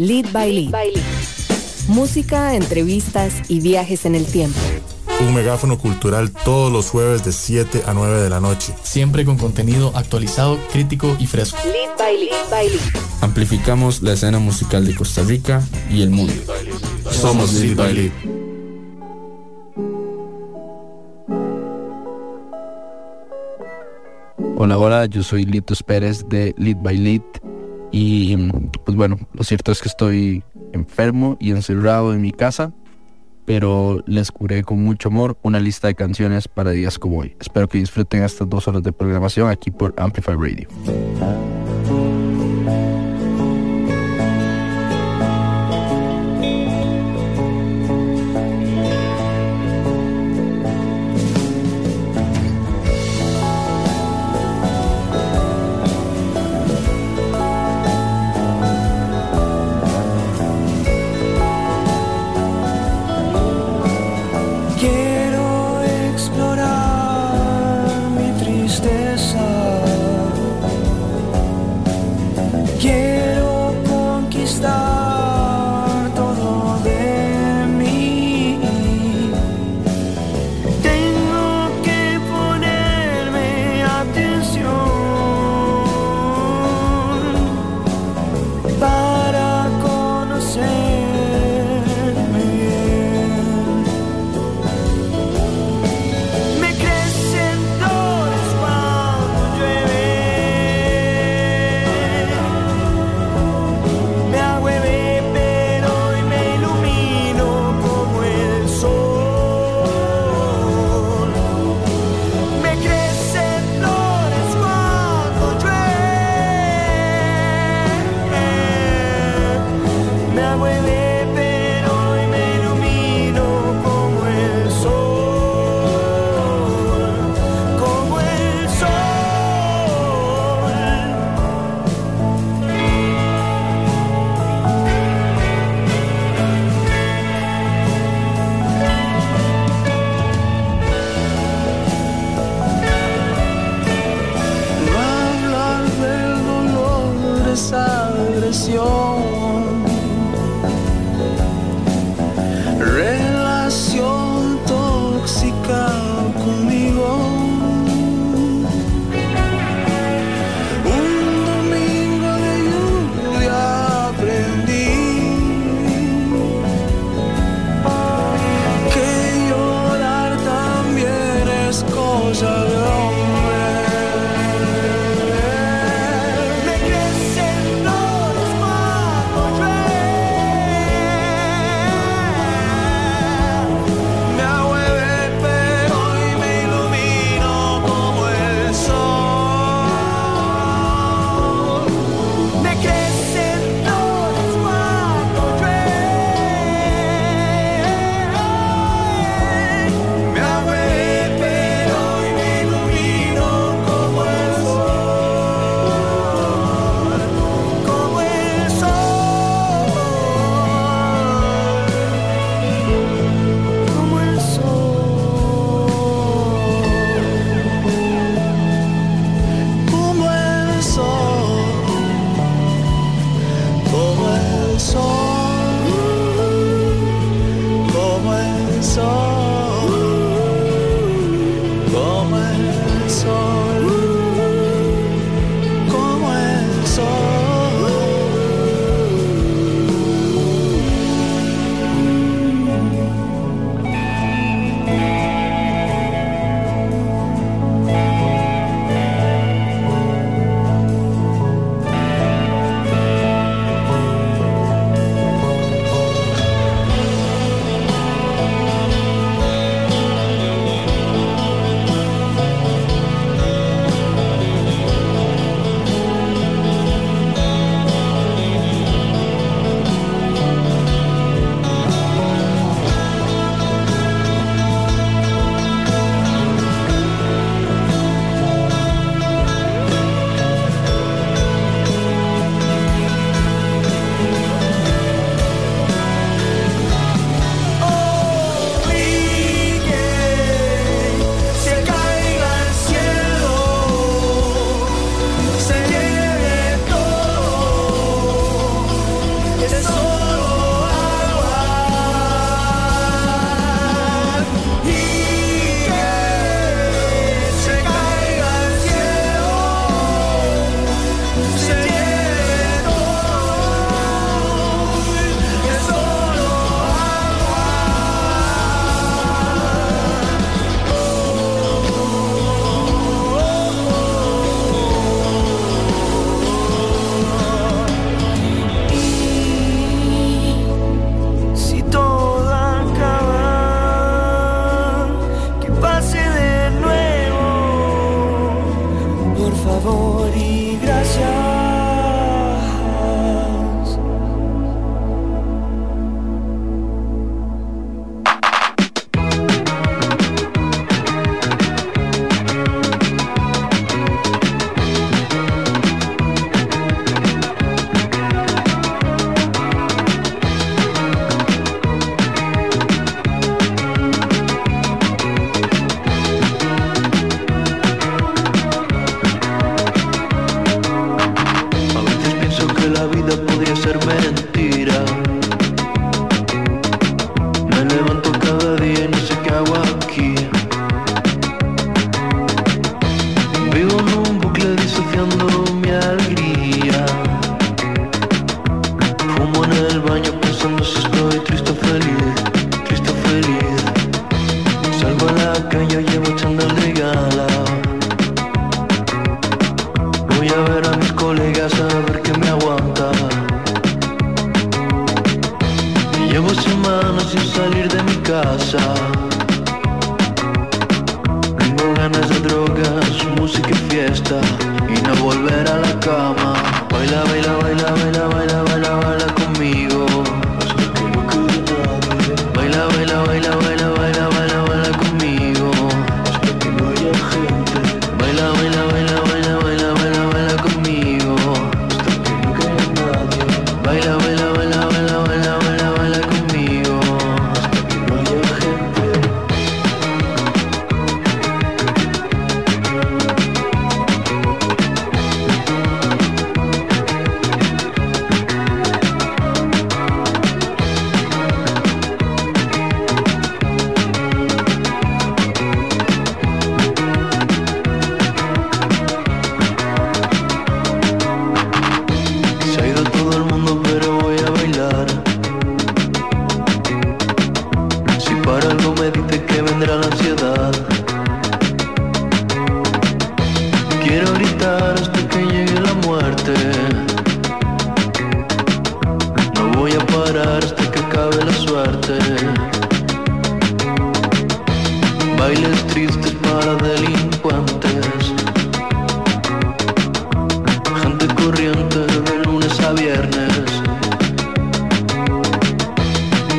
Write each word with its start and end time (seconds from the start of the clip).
Lead 0.00 0.32
by 0.32 0.50
Lead. 0.50 0.72
Música, 1.88 2.54
entrevistas 2.54 3.34
y 3.48 3.60
viajes 3.60 4.06
en 4.06 4.14
el 4.14 4.24
tiempo. 4.24 4.58
Un 5.20 5.34
megáfono 5.34 5.78
cultural 5.78 6.30
todos 6.30 6.72
los 6.72 6.88
jueves 6.88 7.22
de 7.22 7.32
7 7.32 7.82
a 7.84 7.92
9 7.92 8.22
de 8.22 8.30
la 8.30 8.40
noche. 8.40 8.74
Siempre 8.82 9.26
con 9.26 9.36
contenido 9.36 9.92
actualizado, 9.94 10.58
crítico 10.72 11.14
y 11.18 11.26
fresco. 11.26 11.58
Lead 11.66 11.98
by 11.98 12.16
Lead. 12.16 12.50
By 12.50 12.70
Lead. 12.70 12.80
Amplificamos 13.20 14.00
la 14.00 14.14
escena 14.14 14.38
musical 14.38 14.86
de 14.86 14.94
Costa 14.94 15.22
Rica 15.22 15.62
y 15.90 16.00
el 16.00 16.08
mundo. 16.08 16.32
Somos 17.10 17.52
Lead 17.52 17.76
by 17.76 17.92
Lead. 17.92 18.12
Hola, 24.56 24.78
hola, 24.78 25.04
yo 25.04 25.22
soy 25.22 25.44
Litos 25.44 25.82
Pérez 25.82 26.26
de 26.26 26.54
Lead 26.56 26.78
by 26.78 26.96
Lead 26.96 27.49
y 27.92 28.36
pues 28.84 28.96
bueno, 28.96 29.18
lo 29.32 29.44
cierto 29.44 29.72
es 29.72 29.80
que 29.80 29.88
estoy 29.88 30.42
enfermo 30.72 31.36
y 31.40 31.50
encerrado 31.50 32.12
en 32.12 32.20
mi 32.20 32.32
casa, 32.32 32.72
pero 33.44 34.02
les 34.06 34.30
curé 34.30 34.62
con 34.62 34.82
mucho 34.82 35.08
amor 35.08 35.36
una 35.42 35.58
lista 35.58 35.88
de 35.88 35.94
canciones 35.94 36.46
para 36.46 36.70
días 36.70 36.98
como 36.98 37.18
hoy. 37.18 37.36
Espero 37.40 37.68
que 37.68 37.78
disfruten 37.78 38.22
estas 38.22 38.48
dos 38.48 38.68
horas 38.68 38.82
de 38.82 38.92
programación 38.92 39.48
aquí 39.48 39.70
por 39.70 39.94
Amplify 39.96 40.36
Radio. 40.36 40.68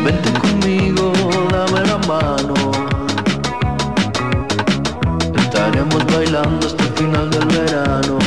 Vente 0.04 0.32
conmigo, 0.40 1.12
dame 1.52 1.82
la 1.86 1.98
mano. 2.08 2.54
Estaremos 5.36 6.06
bailando 6.08 6.68
hasta 6.68 6.84
el 6.84 6.90
final 6.94 7.30
del 7.30 7.46
verano. 7.48 8.21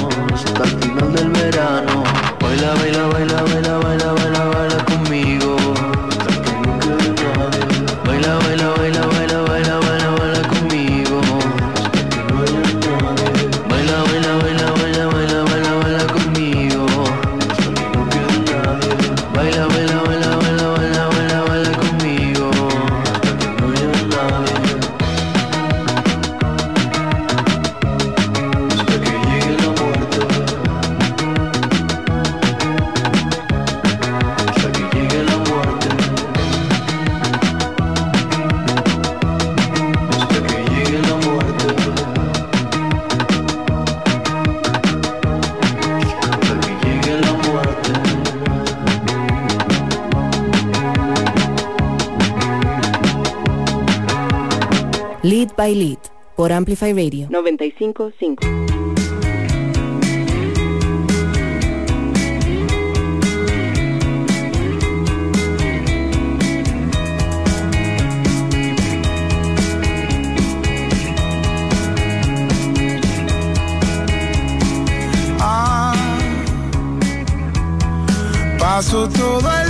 By 55.57 55.75
Lead 55.75 55.99
por 56.37 56.53
Amplify 56.53 56.93
Radio 56.93 57.29
955. 57.31 58.45
Ah, 75.41 75.95
paso 78.59 79.09
todo 79.09 79.51
el 79.63 79.64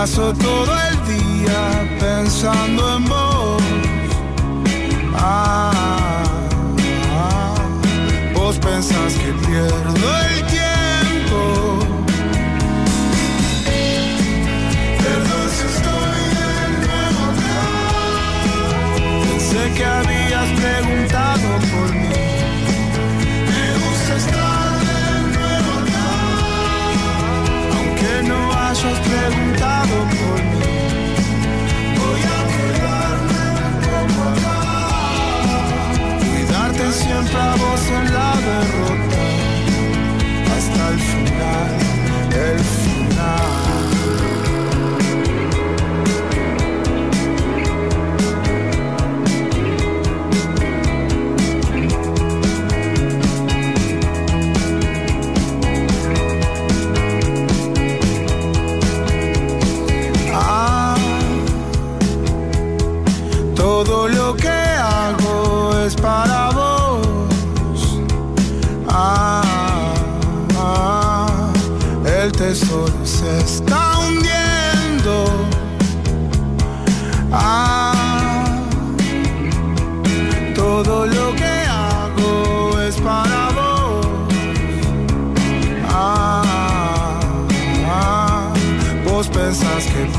Paso 0.00 0.32
todo 0.32 0.72
el 0.88 0.96
día 1.04 1.60
pensando 2.00 2.96
en 2.96 3.04
vos. 3.04 3.62
Ah, 5.14 6.24
ah, 7.12 7.54
vos 8.32 8.56
pensás 8.56 9.12
que 9.12 9.30
pierdo 9.46 10.08
el 10.24 10.36
tiempo. 10.56 11.40
Perdón 15.04 15.46
si 15.54 15.64
estoy 15.74 16.20
de 16.38 16.52
nuevo. 16.80 17.24
Sé 19.38 19.62
que 19.76 19.84
habías 19.84 20.48
preguntado. 20.60 21.39
Voy 31.98 32.22
a 32.22 32.40
quedarte 32.54 33.44
como 33.86 34.24
tal 34.44 35.94
Cuidarte 36.18 36.86
siempre 36.92 37.40
a 37.40 37.54
vos 37.56 37.82
en 37.98 38.04
la 38.14 38.30
derrota 38.48 39.22
Hasta 40.54 40.82
el 40.90 40.98
final. 40.98 41.79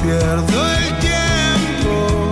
pierdo 0.04 0.60
el 0.78 0.88
tiempo. 1.00 2.32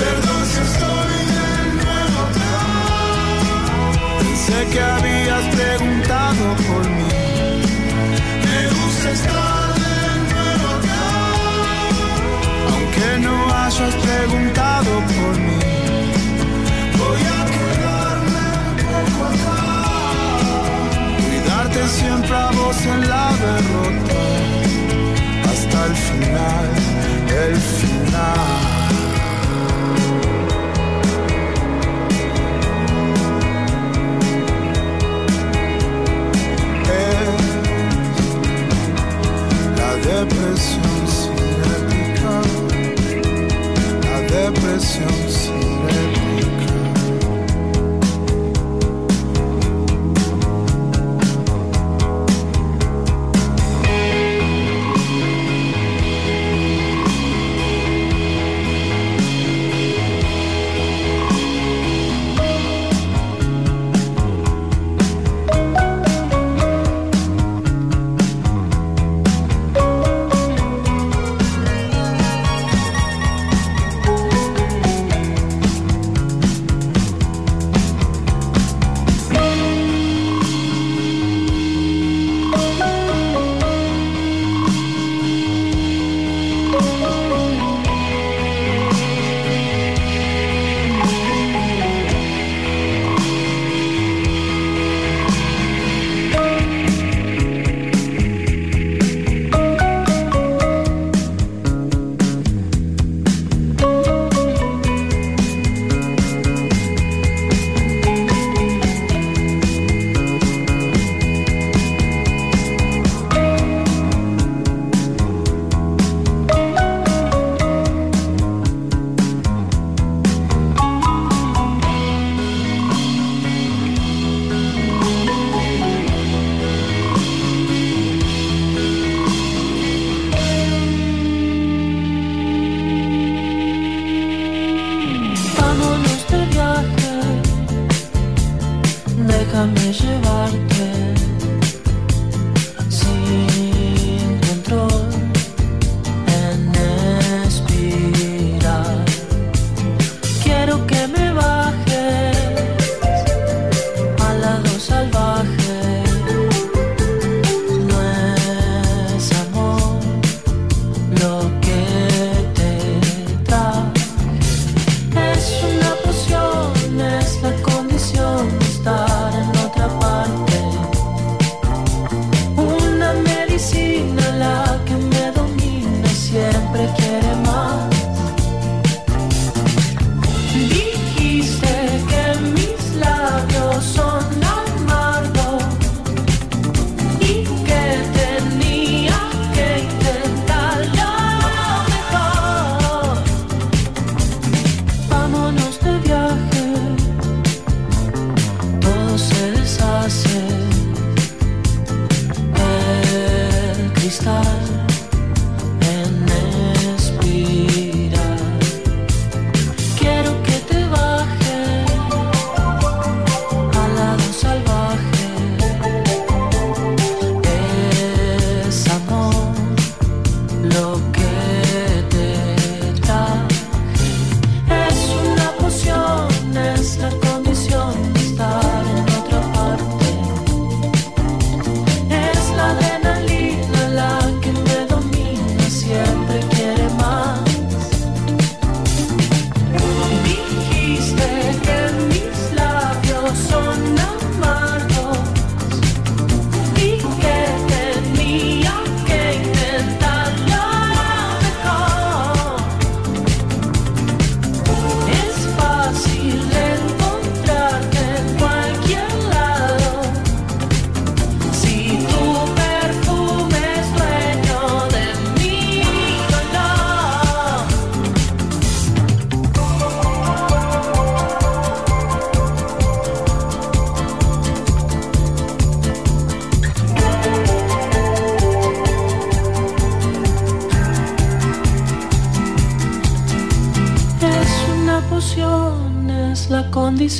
Perdón 0.00 0.40
si 0.50 0.58
estoy 0.68 1.16
de 1.34 1.50
nuevo 1.80 2.18
acá. 2.28 2.56
Pensé 4.18 4.58
que 4.72 4.80
habías 4.80 5.44
preguntado 5.56 6.44
por 6.66 6.82
mí. 6.98 7.14
Me 8.44 8.60
gusta 8.76 9.06
estar 9.18 9.66
de 9.84 9.98
nuevo 10.32 10.66
acá. 10.78 11.06
Aunque 12.72 13.08
no 13.24 13.34
hayas 13.60 13.94
preguntado 14.06 14.90
por 15.14 15.32
mí. 15.46 15.60
Voy 16.98 17.22
a 17.38 17.40
quedarme 17.54 18.46
poco 18.92 19.18
acá. 19.32 19.60
Cuidarte 21.22 21.80
siempre 21.88 22.36
a 22.36 22.50
vos 22.50 22.78
en 22.86 23.00
la 23.08 23.26
derrota 23.44 24.13
al 25.84 25.94
final, 25.94 26.70
el 27.46 27.56
final. 27.56 28.64
depresión 40.04 41.00
cinética, 41.16 42.42
la 44.04 44.20
depresión. 44.20 45.63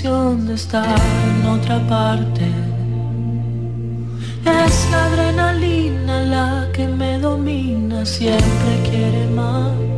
De 0.03 0.55
estar 0.55 0.85
en 0.85 1.47
otra 1.47 1.79
parte. 1.87 2.45
Es 4.45 4.91
la 4.91 5.05
adrenalina 5.05 6.21
la 6.23 6.69
que 6.73 6.89
me 6.89 7.19
domina, 7.21 8.05
siempre 8.05 8.73
quiere 8.91 9.27
más. 9.29 9.94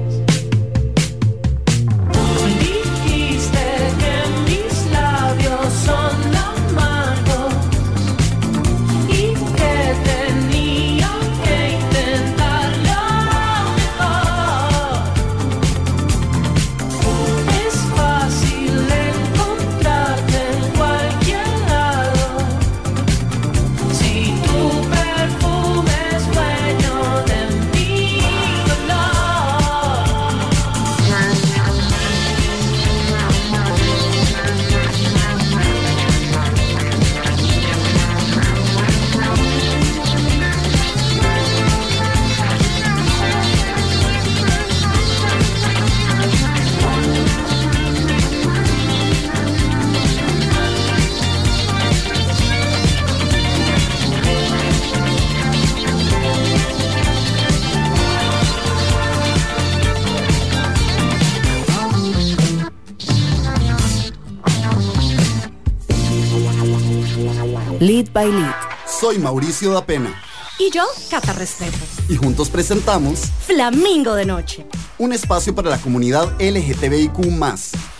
By 68.16 68.32
Lead. 68.32 68.54
Soy 68.88 69.18
Mauricio 69.18 69.74
da 69.74 69.84
Pena 69.84 70.18
Y 70.58 70.70
yo, 70.70 70.84
Cata 71.10 71.34
Restrepo. 71.34 71.76
y 72.08 72.16
juntos 72.16 72.48
presentamos 72.48 73.24
Flamingo 73.46 74.14
de 74.14 74.24
Noche. 74.24 74.64
un 74.96 75.12
espacio 75.12 75.54
para 75.54 75.68
la 75.68 75.76
comunidad 75.76 76.32
LGTBIQ+. 76.40 77.18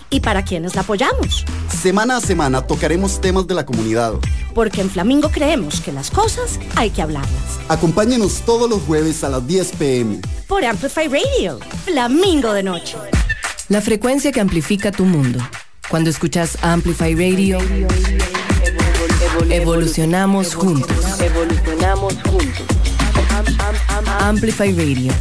¿Y 0.09 0.21
para 0.21 0.43
quienes 0.43 0.75
la 0.75 0.81
apoyamos? 0.81 1.45
Semana 1.83 2.17
a 2.17 2.21
semana 2.23 2.63
tocaremos 2.63 3.21
temas 3.21 3.47
de 3.47 3.55
la 3.55 3.67
comunidad. 3.67 4.15
Porque 4.55 4.81
en 4.81 4.89
Flamingo 4.89 5.29
creemos 5.31 5.83
que 5.83 5.93
las 5.93 6.11
cosas 6.11 6.59
hay 6.77 6.89
que 6.89 7.03
hablarlas. 7.03 7.59
Acompáñenos 7.69 8.41
todos 8.47 8.71
los 8.71 8.81
jueves 8.85 9.23
a 9.23 9.29
las 9.29 9.47
10 9.47 9.73
pm. 9.73 10.21
Por 10.47 10.65
Amplify 10.65 11.09
Radio. 11.09 11.59
Flamingo 11.85 12.55
de 12.55 12.63
Noche. 12.63 12.97
La 13.69 13.83
frecuencia 13.83 14.33
que 14.33 14.41
amplifica 14.41 14.91
tu 14.93 15.05
mundo. 15.05 15.41
Cuando 15.91 16.09
escuchas 16.09 16.57
Amplify 16.63 17.15
Radio, 17.15 17.59
evolucionamos 19.51 20.55
juntos. 20.55 21.21
Evolucionamos 21.21 22.15
juntos. 22.15 22.67
Amplify 24.21 24.73
Radio 24.73 25.13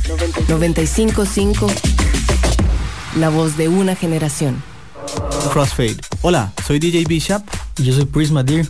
955, 0.47 1.67
la 3.19 3.29
voz 3.29 3.57
de 3.57 3.67
una 3.67 3.95
generación. 3.95 4.61
Crossfade. 5.51 5.97
Hola, 6.21 6.51
soy 6.65 6.79
DJ 6.79 7.05
Bishop. 7.05 7.43
Y 7.77 7.83
yo 7.83 7.93
soy 7.93 8.05
Prisma 8.05 8.43
Deer. 8.43 8.67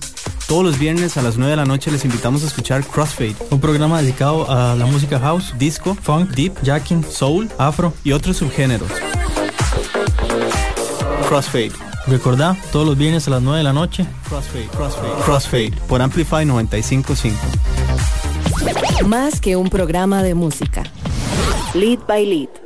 Todos 0.47 0.63
los 0.63 0.77
viernes 0.77 1.17
a 1.17 1.21
las 1.21 1.37
9 1.37 1.51
de 1.51 1.57
la 1.57 1.65
noche 1.65 1.91
les 1.91 2.05
invitamos 2.05 2.43
a 2.43 2.47
escuchar 2.47 2.83
Crossfade, 2.83 3.35
un 3.49 3.59
programa 3.59 4.01
dedicado 4.01 4.49
a 4.49 4.75
la 4.75 4.85
música 4.85 5.19
house, 5.19 5.53
disco, 5.57 5.95
funk, 5.99 6.31
deep, 6.31 6.53
jacking, 6.63 7.03
soul, 7.03 7.49
afro 7.57 7.93
y 8.03 8.11
otros 8.11 8.37
subgéneros. 8.37 8.89
Crossfade. 11.27 11.84
Recordá, 12.07 12.55
todos 12.71 12.85
los 12.85 12.97
viernes 12.97 13.27
a 13.27 13.31
las 13.31 13.41
9 13.41 13.57
de 13.57 13.63
la 13.63 13.73
noche. 13.73 14.05
Crossfade, 14.29 14.67
Crossfade, 14.67 15.23
Crossfade 15.23 15.71
por 15.87 16.01
Amplify 16.01 16.45
955. 16.45 17.37
Más 19.07 19.41
que 19.41 19.55
un 19.55 19.69
programa 19.69 20.21
de 20.23 20.35
música. 20.35 20.83
Lead 21.73 21.99
by 22.07 22.25
Lead. 22.25 22.64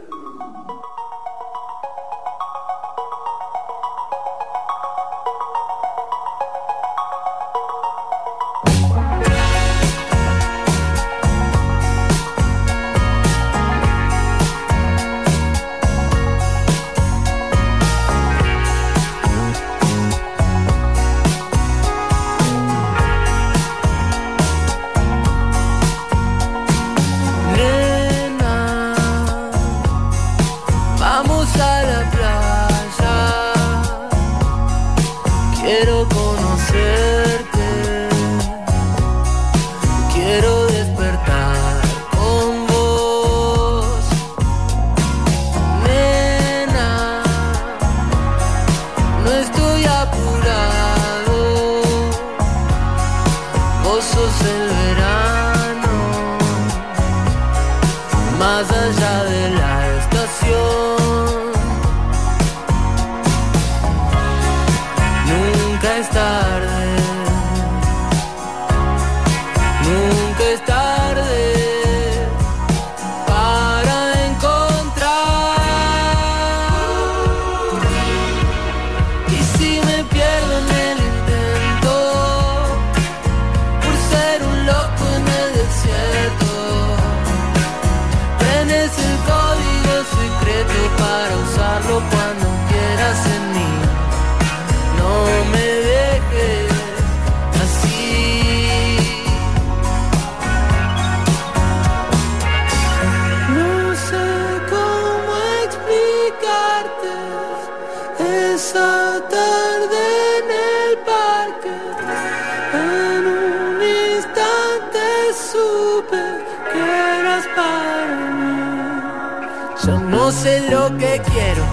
No 120.29 120.35
sé 120.35 120.61
lo 120.69 120.95
que 120.99 121.19
quiero, 121.33 121.63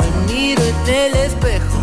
me 0.00 0.32
miro 0.32 0.62
en 0.62 0.94
el 0.94 1.16
espejo. 1.16 1.78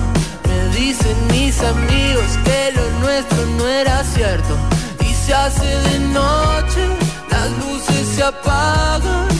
Me 0.50 0.76
dicen 0.76 1.16
mis 1.30 1.62
amigos 1.62 2.40
que 2.44 2.72
lo 2.76 2.90
nuestro 3.02 3.46
no 3.58 3.68
era 3.68 4.04
cierto. 4.04 4.58
Y 5.02 5.14
se 5.14 5.32
hace 5.32 5.64
de 5.64 6.00
noche, 6.00 6.88
las 7.30 7.52
luces 7.60 8.08
se 8.16 8.24
apagan 8.24 9.33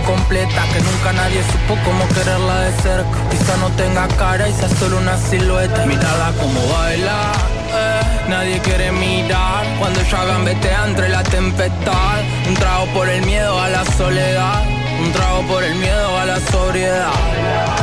completa, 0.00 0.62
que 0.72 0.80
nunca 0.80 1.12
nadie 1.12 1.42
supo 1.52 1.78
cómo 1.84 2.08
quererla 2.08 2.60
de 2.62 2.72
cerca. 2.82 3.18
Quizá 3.30 3.56
no 3.58 3.68
tenga 3.70 4.08
cara 4.16 4.48
y 4.48 4.52
sea 4.52 4.68
solo 4.68 4.98
una 4.98 5.16
silueta. 5.18 5.84
Mírala 5.86 6.32
como 6.40 6.60
baila, 6.68 7.32
eh. 7.74 8.28
nadie 8.28 8.58
quiere 8.60 8.90
mirar 8.92 9.66
cuando 9.78 10.00
ella 10.00 10.24
gambetea 10.24 10.86
entre 10.86 11.08
la 11.08 11.22
tempestad. 11.22 12.20
Un 12.48 12.54
trago 12.54 12.86
por 12.94 13.08
el 13.08 13.22
miedo 13.26 13.60
a 13.60 13.68
la 13.68 13.84
soledad, 13.84 14.62
un 15.04 15.12
trago 15.12 15.42
por 15.42 15.62
el 15.62 15.74
miedo 15.74 16.18
a 16.18 16.24
la 16.24 16.40
sobriedad. 16.40 17.81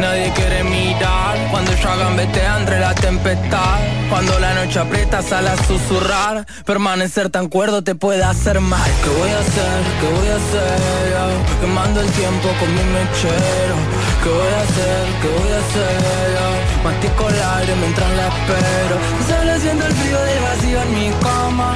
Nadie 0.00 0.32
quiere 0.32 0.64
mirar 0.64 1.36
cuando 1.50 1.72
ella 1.72 1.96
gambetea 1.96 2.58
entre 2.58 2.80
la 2.80 2.94
tempestad. 2.94 3.78
Cuando 4.08 4.38
la 4.38 4.54
noche 4.54 4.78
aprieta, 4.78 5.20
sale 5.20 5.50
a 5.50 5.56
susurrar. 5.58 6.46
Permanecer 6.64 7.28
tan 7.28 7.48
cuerdo 7.48 7.82
te 7.82 7.94
puede 7.94 8.24
hacer 8.24 8.60
mal. 8.60 8.90
¿Qué 9.04 9.10
voy 9.10 9.30
a 9.30 9.38
hacer? 9.38 9.80
¿Qué 10.00 10.08
voy 10.18 10.28
a 10.28 10.36
hacer? 10.36 10.78
Yo, 11.12 11.60
Quemando 11.60 12.00
el 12.00 12.10
tiempo 12.12 12.48
con 12.58 12.74
mi 12.74 12.82
mechero. 12.96 13.76
¿Qué 14.22 14.30
voy 14.30 14.52
a 14.58 14.62
hacer? 14.62 15.02
¿Qué 15.20 15.28
voy 15.28 15.52
a 15.52 15.58
hacer? 15.64 16.00
Yo, 16.34 16.82
Mastico 16.84 17.28
el 17.28 17.42
aire 17.58 17.74
mientras 17.76 18.10
la 18.16 18.28
espero. 18.28 18.96
Sale 19.28 19.60
siento 19.60 19.86
el 19.86 19.92
frío 19.92 20.18
del 20.18 20.40
vacío 20.40 20.82
en 20.82 20.94
mi 20.94 21.10
cama. 21.20 21.74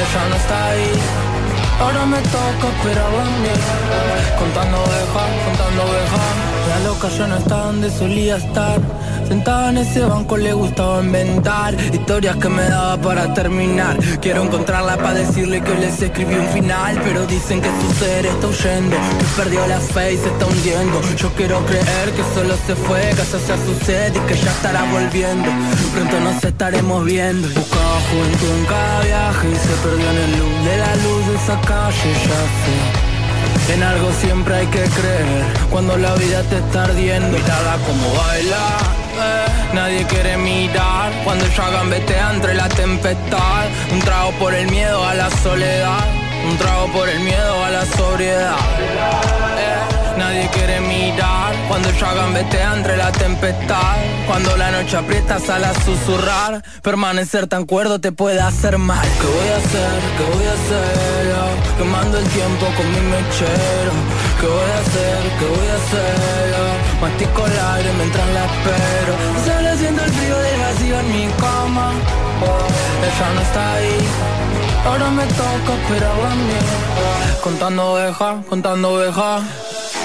Ella 0.00 0.28
no 0.30 0.36
está 0.36 0.68
ahí. 0.70 1.31
Ahora 1.80 2.06
me 2.06 2.18
toca 2.18 2.68
esperarla 2.76 3.22
a 3.22 3.38
mí. 3.42 3.48
Contando 4.38 4.78
ovejas, 4.78 5.30
contando 5.44 5.82
ovejas. 5.82 6.52
La 6.68 6.78
loca 6.80 7.08
ya 7.08 7.26
no 7.26 7.36
está 7.36 7.56
donde 7.66 7.90
solía 7.90 8.36
estar. 8.36 8.80
Sentada 9.28 9.70
en 9.70 9.78
ese 9.78 10.00
banco 10.00 10.36
le 10.36 10.52
gustaba 10.52 11.02
inventar 11.02 11.74
Historias 11.92 12.36
que 12.36 12.48
me 12.48 12.64
daba 12.64 13.00
para 13.00 13.32
terminar. 13.32 13.96
Quiero 14.20 14.42
encontrarla 14.42 14.96
para 14.96 15.14
decirle 15.14 15.62
que 15.62 15.74
les 15.76 16.02
escribí 16.02 16.34
un 16.34 16.48
final 16.48 17.00
Pero 17.02 17.24
dicen 17.26 17.60
que 17.60 17.68
su 17.68 18.04
ser 18.04 18.26
está 18.26 18.46
huyendo 18.48 18.96
Que 19.18 19.42
perdió 19.42 19.66
la 19.66 19.80
fe 19.80 20.14
y 20.14 20.16
se 20.18 20.28
está 20.28 20.46
hundiendo. 20.46 21.00
Yo 21.16 21.30
quiero 21.34 21.64
creer 21.64 22.12
que 22.14 22.22
solo 22.34 22.54
se 22.66 22.74
fue 22.74 23.00
Que 23.14 23.22
eso 23.22 23.38
sea 23.38 23.56
su 23.56 23.74
sed 23.84 24.14
y 24.14 24.18
que 24.28 24.34
ya 24.34 24.50
estará 24.50 24.84
volviendo. 24.92 25.48
Pronto 25.94 26.20
nos 26.20 26.44
estaremos 26.44 27.04
viendo 27.04 27.48
juventud 28.10 28.50
en 28.58 28.64
cada 28.66 29.00
viaje 29.00 29.48
se 29.56 29.74
perdió 29.82 30.10
en 30.10 30.16
el 30.16 30.38
luz 30.38 30.64
de 30.64 30.76
la 30.78 30.96
luz 30.96 31.26
de 31.28 31.34
esa 31.36 31.60
calle 31.62 32.12
Ya 32.24 32.42
sé 32.62 33.12
en 33.74 33.82
algo 33.82 34.10
siempre 34.20 34.54
hay 34.56 34.66
que 34.66 34.82
creer 34.82 35.44
Cuando 35.70 35.96
la 35.96 36.14
vida 36.14 36.42
te 36.42 36.58
está 36.58 36.84
ardiendo 36.84 37.38
Mírala 37.38 37.76
como 37.86 38.12
baila 38.14 38.66
eh. 39.14 39.72
Nadie 39.72 40.04
quiere 40.06 40.36
mirar 40.36 41.12
Cuando 41.24 41.44
ella 41.44 41.70
gambetea 41.70 42.32
entre 42.32 42.54
la 42.54 42.68
tempestad 42.68 43.66
Un 43.92 44.00
trago 44.00 44.32
por 44.32 44.52
el 44.52 44.68
miedo 44.68 45.04
a 45.04 45.14
la 45.14 45.30
soledad 45.30 46.06
Un 46.50 46.58
trago 46.58 46.86
por 46.88 47.08
el 47.08 47.20
miedo 47.20 47.64
a 47.64 47.70
la 47.70 47.86
sobriedad. 47.86 49.41
Nadie 50.22 50.48
quiere 50.50 50.80
mirar. 50.82 51.52
Cuando 51.66 51.88
ella 51.88 52.14
gambetea 52.14 52.74
entre 52.74 52.96
la 52.96 53.10
tempestad. 53.10 53.96
Cuando 54.28 54.56
la 54.56 54.70
noche 54.70 54.96
aprieta 54.96 55.40
sale 55.40 55.66
a 55.66 55.74
susurrar. 55.74 56.62
Permanecer 56.80 57.48
tan 57.48 57.66
cuerdo 57.66 58.00
te 58.00 58.12
puede 58.12 58.40
hacer 58.40 58.78
mal. 58.78 59.04
¿Qué 59.20 59.26
voy 59.26 59.48
a 59.48 59.56
hacer? 59.56 59.98
¿Qué 60.16 60.24
voy 60.32 60.46
a 60.46 60.54
hacer? 60.58 60.92
Yo, 61.30 61.76
Quemando 61.76 62.18
el 62.18 62.28
tiempo 62.38 62.66
con 62.76 62.86
mi 62.94 63.00
mechero. 63.14 63.92
¿Qué 64.38 64.46
voy 64.46 64.70
a 64.76 64.78
hacer? 64.84 65.20
¿Qué 65.38 65.46
voy 65.56 65.68
a 65.74 65.76
hacer? 65.80 66.14
Yo, 66.54 66.64
Mastico 67.02 67.46
el 67.46 67.58
aire 67.74 67.90
mientras 67.98 68.28
la 68.36 68.44
espero. 68.52 69.12
Sale 69.44 69.76
siento 69.76 70.04
el 70.04 70.12
frío 70.12 70.38
del 70.38 70.60
vacío 70.60 71.00
en 71.00 71.08
mi 71.16 71.26
cama. 71.32 71.86
Ella 73.08 73.28
no 73.34 73.40
está 73.40 73.74
ahí. 73.74 73.98
Ahora 74.86 75.10
me 75.10 75.24
toca 75.40 75.72
esperarla 75.82 76.30
a 76.30 76.34
mí. 76.36 76.58
Contando 77.42 77.92
ovejas, 77.94 78.36
contando 78.48 78.94
ovejas 78.94 79.42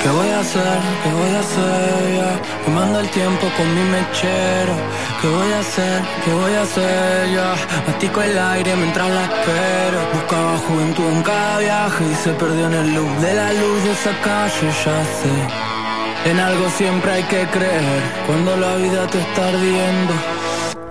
¿Qué 0.02 0.10
voy 0.10 0.30
a 0.30 0.40
hacer? 0.40 0.80
¿Qué 1.04 1.12
voy 1.12 1.36
a 1.36 1.40
hacer? 1.40 2.16
Ya? 2.16 2.42
Quemando 2.64 3.00
el 3.00 3.10
tiempo 3.10 3.48
con 3.58 3.68
mi 3.76 3.84
mechero 3.90 4.74
¿Qué 5.22 5.28
voy 5.28 5.52
a 5.52 5.60
hacer? 5.60 6.02
¿Qué 6.24 6.32
voy 6.34 6.54
a 6.54 6.62
hacer? 6.62 7.32
Ya 7.34 7.56
Mastico 7.88 8.22
el 8.22 8.38
aire 8.38 8.76
mientras 8.76 9.10
la 9.10 9.24
espero 9.24 10.00
Buscaba 10.14 10.58
juventud 10.68 11.08
en 11.12 11.24
cada 11.24 11.60
viaje 11.60 12.04
Y 12.12 12.16
se 12.16 12.32
perdió 12.34 12.68
en 12.68 12.74
el 12.74 12.94
loop 12.94 13.18
de 13.20 13.34
la 13.34 13.54
luz 13.54 13.84
de 13.84 13.92
esa 13.92 14.14
calle 14.22 14.68
Ya 14.86 15.04
sé 15.20 16.30
En 16.30 16.40
algo 16.40 16.70
siempre 16.70 17.12
hay 17.12 17.24
que 17.24 17.48
creer 17.48 18.02
Cuando 18.28 18.56
la 18.56 18.76
vida 18.76 19.08
te 19.08 19.20
está 19.20 19.48
ardiendo 19.48 20.14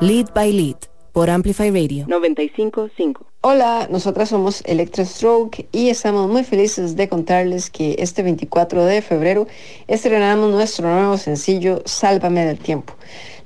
Lead 0.01 0.27
by 0.35 0.53
Lead 0.53 0.96
por 1.17 1.31
Amplify 1.31 1.71
Radio 1.71 2.05
955. 2.09 3.25
Hola, 3.41 3.89
nosotras 3.91 4.29
somos 4.29 4.63
Electrostroke 4.67 5.67
y 5.73 5.89
estamos 5.89 6.29
muy 6.29 6.45
felices 6.45 6.95
de 6.95 7.09
contarles 7.09 7.71
que 7.71 7.97
este 8.01 8.23
24 8.23 8.85
de 8.85 9.01
febrero 9.01 9.47
estrenamos 9.89 10.53
nuestro 10.53 10.91
nuevo 10.91 11.17
sencillo 11.17 11.81
Sálvame 11.87 12.45
del 12.45 12.59
Tiempo. 12.59 12.93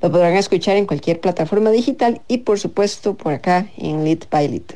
Lo 0.01 0.11
podrán 0.11 0.33
escuchar 0.33 0.75
en 0.75 0.85
cualquier 0.85 1.21
plataforma 1.21 1.71
digital 1.71 2.21
y 2.27 2.39
por 2.39 2.59
supuesto 2.59 3.15
por 3.15 3.31
acá 3.31 3.67
en 3.77 4.03
Lit 4.03 4.25
by 4.29 4.49
Lit. 4.49 4.73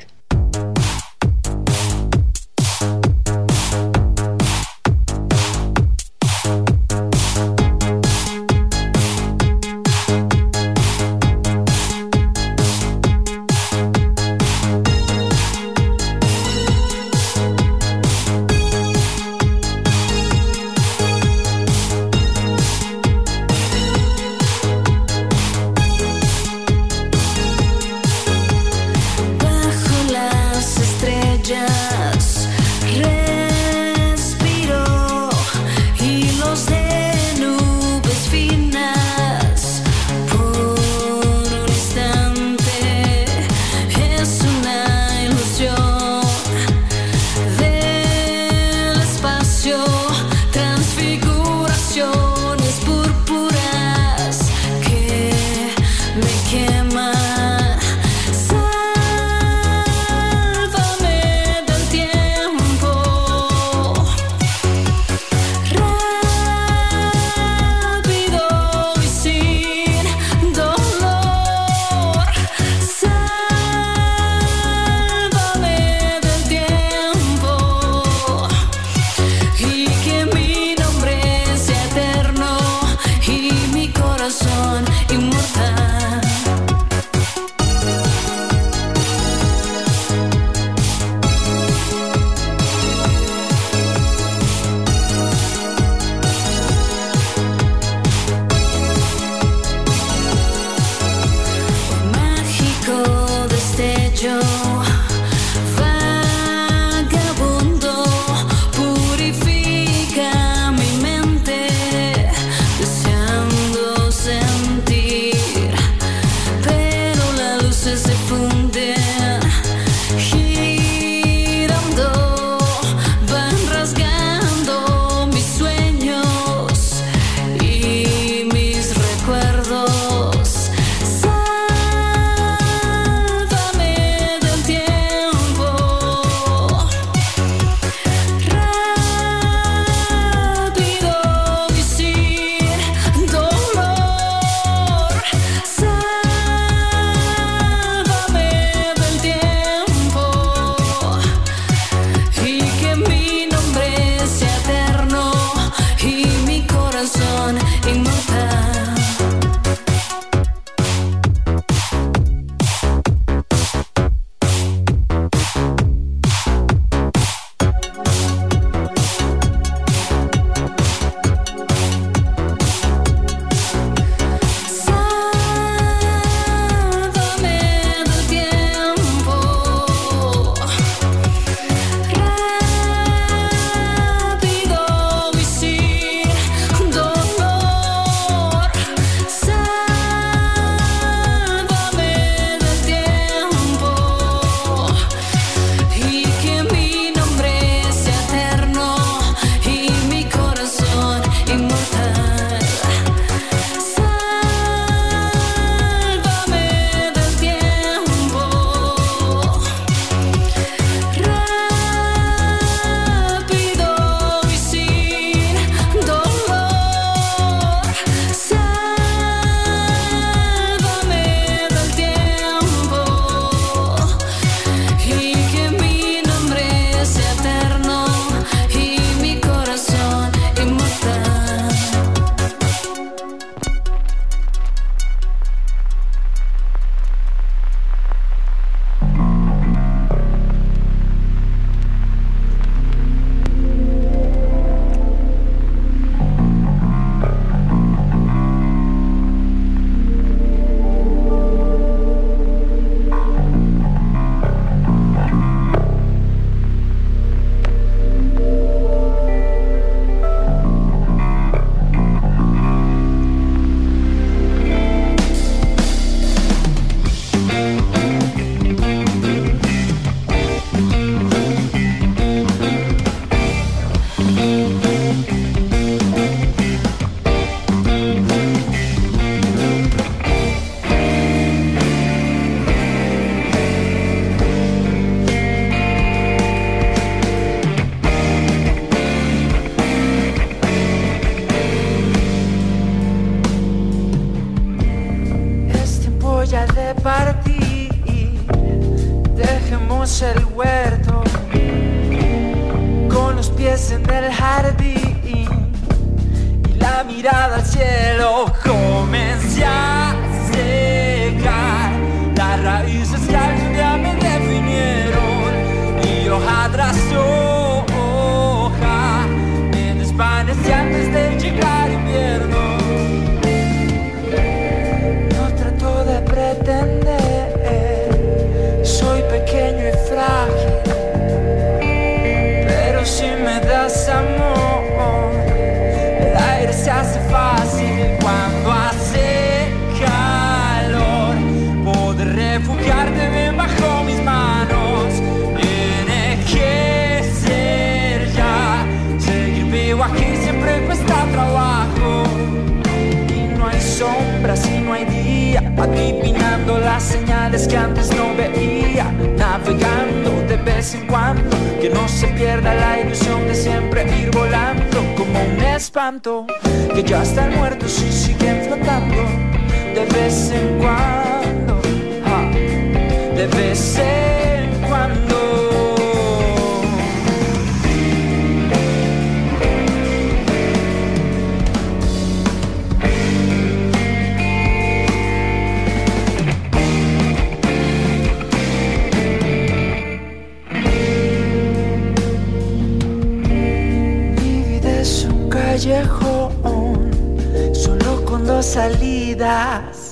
Salidas. 398.76 400.12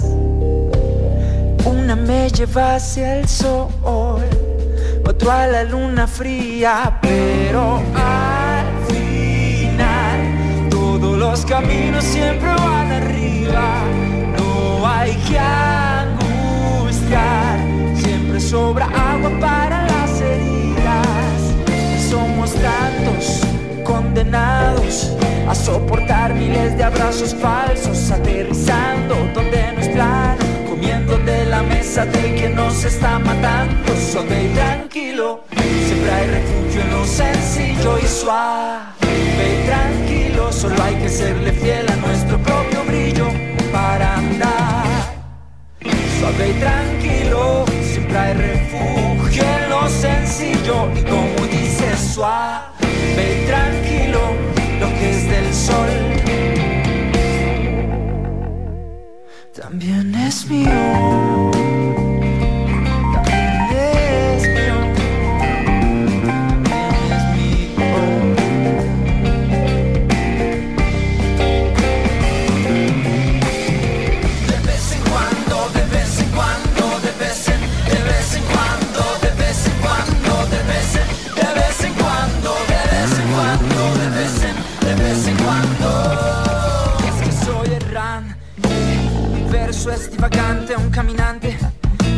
Una 1.65 1.97
me 1.97 2.29
lleva 2.29 2.75
hacia 2.75 3.19
el 3.19 3.27
sol, 3.27 4.23
otro 5.05 5.31
a 5.31 5.47
la 5.47 5.63
luna 5.65 6.07
fría, 6.07 6.97
pero 7.01 7.81
al 7.93 8.65
final 8.87 10.69
todos 10.69 11.17
los 11.17 11.45
caminos 11.45 12.05
siempre 12.05 12.47
van 12.47 12.89
arriba. 12.89 13.83
No 14.37 14.87
hay 14.87 15.13
que 15.27 15.37
angustiar, 16.07 17.59
siempre 18.01 18.39
sobra 18.39 18.85
agua 18.85 19.31
para 19.41 19.87
las 19.87 20.21
heridas. 20.21 21.37
Somos 22.09 22.53
tantos 22.53 23.52
condenados 23.93 25.11
a 25.47 25.53
soportar 25.53 26.33
miles 26.33 26.75
de 26.77 26.83
abrazos 26.83 27.35
falsos, 27.35 28.09
aterrizando 28.09 29.13
donde 29.35 29.71
no 29.73 29.81
es 29.81 29.89
plano, 29.89 30.43
comiendo 30.67 31.15
de 31.19 31.45
la 31.45 31.61
mesa 31.61 32.03
del 32.05 32.33
que 32.35 32.49
nos 32.49 32.83
está 32.83 33.19
matando. 33.19 33.93
Suave 34.11 34.45
y 34.45 34.55
tranquilo, 34.55 35.43
siempre 35.85 36.11
hay 36.11 36.27
refugio 36.39 36.81
en 36.81 36.91
lo 36.91 37.05
sencillo 37.05 37.99
y 37.99 38.07
suave 38.07 39.43
y 39.53 39.67
tranquilo. 39.67 40.51
Solo 40.51 40.75
hay 40.83 40.95
que 40.95 41.09
serle 41.09 41.51
fiel 41.51 41.85
a 41.91 41.95
nuestro 41.97 42.39
propio 42.39 42.83
brillo 42.87 43.27
para 43.71 44.15
andar. 44.15 44.85
Suave 46.19 46.49
y 46.49 46.53
tranquilo, 46.65 47.65
siempre 47.91 48.17
hay 48.17 48.33
refugio 48.33 49.43
en 49.43 49.69
lo 49.69 49.87
sencillo 49.87 50.89
y 50.95 51.01
como 51.03 51.47
dice 51.47 51.95
suave 51.97 52.72
y 53.21 53.45
tranquilo, 53.45 54.19
lo 54.79 54.87
que 54.99 55.09
es 55.11 55.29
del 55.29 55.53
sol 55.53 56.13
también 59.53 60.13
es 60.15 60.47
mío. 60.49 61.52
Un 90.53 90.89
caminante 90.91 91.57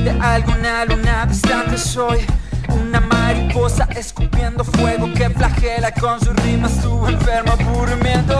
de 0.03 0.11
alguna 0.11 0.83
luna 0.85 1.25
distante 1.25 1.77
soy. 1.77 2.19
Una 2.69 2.99
mariposa 2.99 3.87
escupiendo 3.95 4.63
fuego 4.63 5.11
que 5.13 5.29
flagela 5.29 5.91
con 5.93 6.19
sus 6.19 6.35
rimas 6.43 6.81
tu 6.81 7.07
enfermo 7.07 7.53
aburrimiento. 7.53 8.37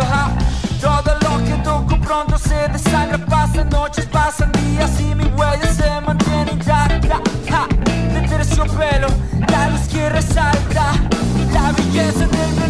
Todo 0.82 1.18
lo 1.22 1.44
que 1.46 1.54
toco 1.64 2.00
pronto 2.02 2.38
se 2.38 2.68
desangra, 2.68 3.18
pasan 3.26 3.70
noches, 3.70 4.06
pasan 4.08 4.52
días 4.52 5.00
y 5.00 5.16
mi 5.16 5.26
huella 5.26 5.74
se 5.74 6.02
mantiene 6.02 6.52
intacta. 6.52 7.22
Ja. 7.50 7.68
De 8.14 8.28
terciopelo, 8.28 9.08
la 9.50 9.70
luz 9.70 9.88
que 9.88 10.10
resalta, 10.10 10.92
la 11.54 11.72
belleza 11.72 12.28
del 12.28 12.65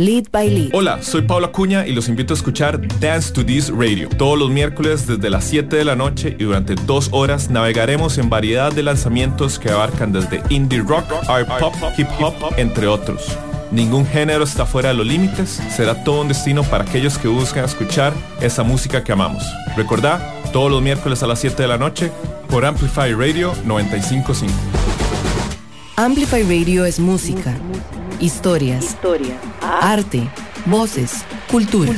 Lead 0.00 0.30
by 0.32 0.48
Lead. 0.48 0.70
Hola, 0.72 1.02
soy 1.02 1.20
Pablo 1.20 1.48
Acuña 1.48 1.86
y 1.86 1.92
los 1.92 2.08
invito 2.08 2.32
a 2.32 2.36
escuchar 2.36 2.80
Dance 3.00 3.34
to 3.34 3.44
This 3.44 3.68
Radio. 3.68 4.08
Todos 4.08 4.38
los 4.38 4.48
miércoles 4.48 5.06
desde 5.06 5.28
las 5.28 5.44
7 5.44 5.76
de 5.76 5.84
la 5.84 5.94
noche 5.94 6.34
y 6.38 6.44
durante 6.44 6.74
dos 6.74 7.10
horas 7.12 7.50
navegaremos 7.50 8.16
en 8.16 8.30
variedad 8.30 8.72
de 8.72 8.82
lanzamientos 8.82 9.58
que 9.58 9.68
abarcan 9.68 10.10
desde 10.10 10.42
indie 10.48 10.80
rock, 10.80 11.04
art 11.28 11.46
pop, 11.60 11.74
hip 11.98 12.08
hop, 12.18 12.32
entre 12.56 12.86
otros. 12.86 13.36
Ningún 13.72 14.06
género 14.06 14.44
está 14.44 14.64
fuera 14.64 14.88
de 14.88 14.94
los 14.94 15.06
límites, 15.06 15.60
será 15.70 16.02
todo 16.02 16.22
un 16.22 16.28
destino 16.28 16.62
para 16.62 16.84
aquellos 16.84 17.18
que 17.18 17.28
buscan 17.28 17.66
escuchar 17.66 18.14
esa 18.40 18.62
música 18.62 19.04
que 19.04 19.12
amamos. 19.12 19.44
Recordá, 19.76 20.34
todos 20.50 20.70
los 20.70 20.80
miércoles 20.80 21.22
a 21.22 21.26
las 21.26 21.40
7 21.40 21.60
de 21.60 21.68
la 21.68 21.76
noche 21.76 22.10
por 22.48 22.64
Amplify 22.64 23.12
Radio 23.12 23.52
955. 23.66 24.54
Amplify 25.96 26.42
Radio 26.42 26.86
es 26.86 26.98
música, 26.98 27.54
historias, 28.20 28.96
arte, 29.60 30.28
Voces, 30.66 31.24
cultura. 31.50 31.92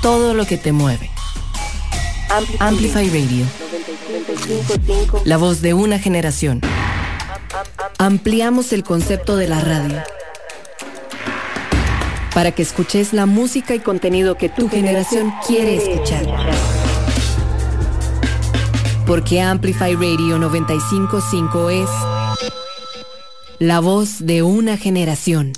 Todo 0.00 0.34
lo 0.34 0.46
que 0.46 0.56
te 0.56 0.72
mueve. 0.72 1.10
Amplify 2.60 3.08
Radio. 3.08 3.44
La 5.24 5.36
voz 5.36 5.60
de 5.60 5.74
una 5.74 5.98
generación. 5.98 6.60
Ampliamos 7.98 8.72
el 8.72 8.84
concepto 8.84 9.36
de 9.36 9.48
la 9.48 9.60
radio 9.60 10.02
para 12.34 12.50
que 12.52 12.62
escuches 12.62 13.12
la 13.12 13.26
música 13.26 13.74
y 13.74 13.78
contenido 13.80 14.36
que 14.36 14.48
tu 14.48 14.68
generación 14.68 15.32
quiere 15.46 15.76
escuchar. 15.76 16.26
Porque 19.06 19.40
Amplify 19.40 19.94
Radio 19.94 20.38
955 20.38 21.70
es 21.70 21.88
la 23.58 23.80
voz 23.80 24.24
de 24.24 24.42
una 24.42 24.76
generación. 24.76 25.52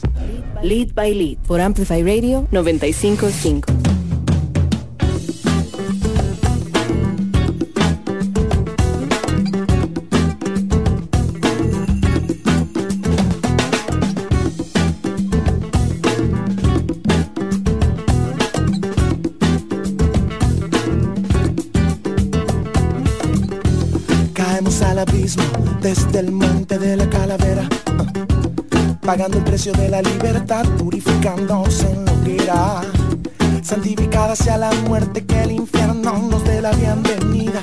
Lead 0.62 0.94
by 0.94 1.14
Lead 1.14 1.38
por 1.46 1.60
Amplify 1.60 2.02
Radio 2.02 2.46
955. 2.50 3.72
Caemos 24.34 24.82
al 24.82 24.98
abismo 24.98 25.44
desde 25.80 26.20
el 26.20 26.32
monte 26.32 26.55
pagando 29.06 29.38
el 29.38 29.44
precio 29.44 29.72
de 29.72 29.88
la 29.88 30.02
libertad, 30.02 30.64
purificándose 30.78 31.88
en 31.88 32.04
lo 32.04 32.24
que 32.24 32.42
era. 32.42 32.82
Santificada 33.62 34.34
sea 34.34 34.58
la 34.58 34.72
muerte 34.88 35.24
que 35.24 35.44
el 35.44 35.52
infierno 35.52 36.18
nos 36.28 36.42
dé 36.42 36.60
la 36.60 36.72
bienvenida. 36.72 37.60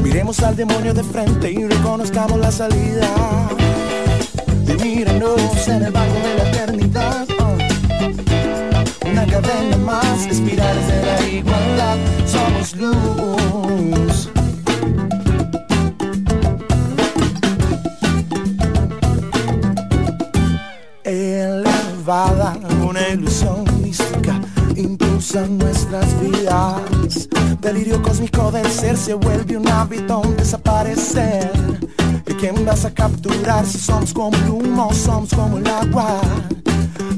Miremos 0.00 0.38
al 0.40 0.54
demonio 0.54 0.94
de 0.94 1.02
frente 1.02 1.50
y 1.50 1.66
reconozcamos 1.66 2.38
la 2.38 2.52
salida. 2.52 3.08
Y 4.68 4.80
míranos 4.80 5.66
en 5.66 5.82
el 5.82 5.92
barco 5.92 6.14
de 6.14 6.34
la 6.36 6.48
eternidad. 6.50 7.26
ah. 7.40 7.56
Una 9.10 9.26
cadena 9.26 9.76
más, 9.78 10.26
espirales 10.26 10.86
de 10.86 11.02
la 11.02 11.28
igualdad. 11.28 11.96
Somos 12.26 12.76
luz. 12.76 14.17
Una 22.08 23.06
ilusión 23.10 23.64
mística 23.82 24.40
impulsa 24.76 25.46
nuestras 25.46 26.06
vidas. 26.22 27.28
Delirio 27.60 28.00
cósmico 28.00 28.50
del 28.50 28.66
ser 28.70 28.96
se 28.96 29.12
vuelve 29.12 29.58
un 29.58 29.68
hábito, 29.68 30.20
un 30.20 30.34
desaparecer. 30.34 31.50
¿Y 32.26 32.32
quién 32.34 32.64
vas 32.64 32.86
a 32.86 32.94
capturar 32.94 33.66
si 33.66 33.76
somos 33.76 34.14
como 34.14 34.34
el 34.38 34.48
humo, 34.48 34.90
somos 34.94 35.28
como 35.34 35.58
el 35.58 35.66
agua? 35.66 36.18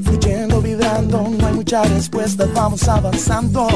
Fluyendo, 0.03 0.61
vibrando, 0.61 1.25
no 1.39 1.47
hay 1.47 1.53
mucha 1.53 1.83
respuesta, 1.83 2.45
vamos 2.53 2.85
avanzando. 2.89 3.69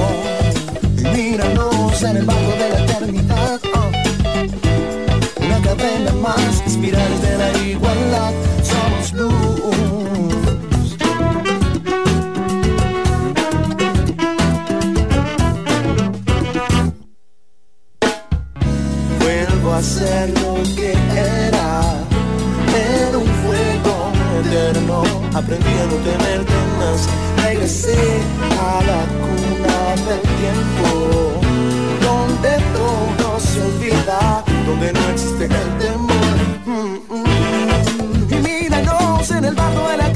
Y 0.98 1.04
míranos 1.16 2.04
en 2.04 2.18
el 2.18 2.26
banco 2.26 2.52
de 2.52 2.70
la 2.72 2.84
eternidad. 2.84 3.62
oh. 3.74 5.46
Una 5.46 5.62
cadena 5.62 6.12
más, 6.22 6.62
espirales 6.68 7.22
de 7.22 7.38
la 7.38 7.58
igualdad, 7.60 8.34
somos 8.64 9.14
luz. 9.14 9.95
A 19.76 19.82
ser 19.82 20.30
lo 20.40 20.64
que 20.76 20.94
era, 21.18 21.82
era 22.74 23.18
un 23.18 23.28
fuego 23.44 24.12
eterno, 24.40 25.04
aprendí 25.34 25.74
a 25.84 25.86
no 25.88 25.98
temerte 26.08 26.54
más, 26.80 27.10
regresé 27.44 28.22
a 28.52 28.82
la 28.90 29.02
cuna 29.20 29.80
del 30.08 30.22
tiempo, 30.40 31.42
donde 32.08 32.52
todo 32.74 33.38
se 33.38 33.62
olvida, 33.62 34.46
donde 34.66 34.94
no 34.94 35.10
existe 35.10 35.44
el 35.44 35.78
temor. 35.84 36.38
Mm, 36.66 36.98
mm. 37.14 38.34
Y 38.34 38.36
míranos 38.36 39.30
en 39.32 39.44
el 39.44 39.56
barro 39.56 39.90
de 39.90 39.98
la 39.98 40.14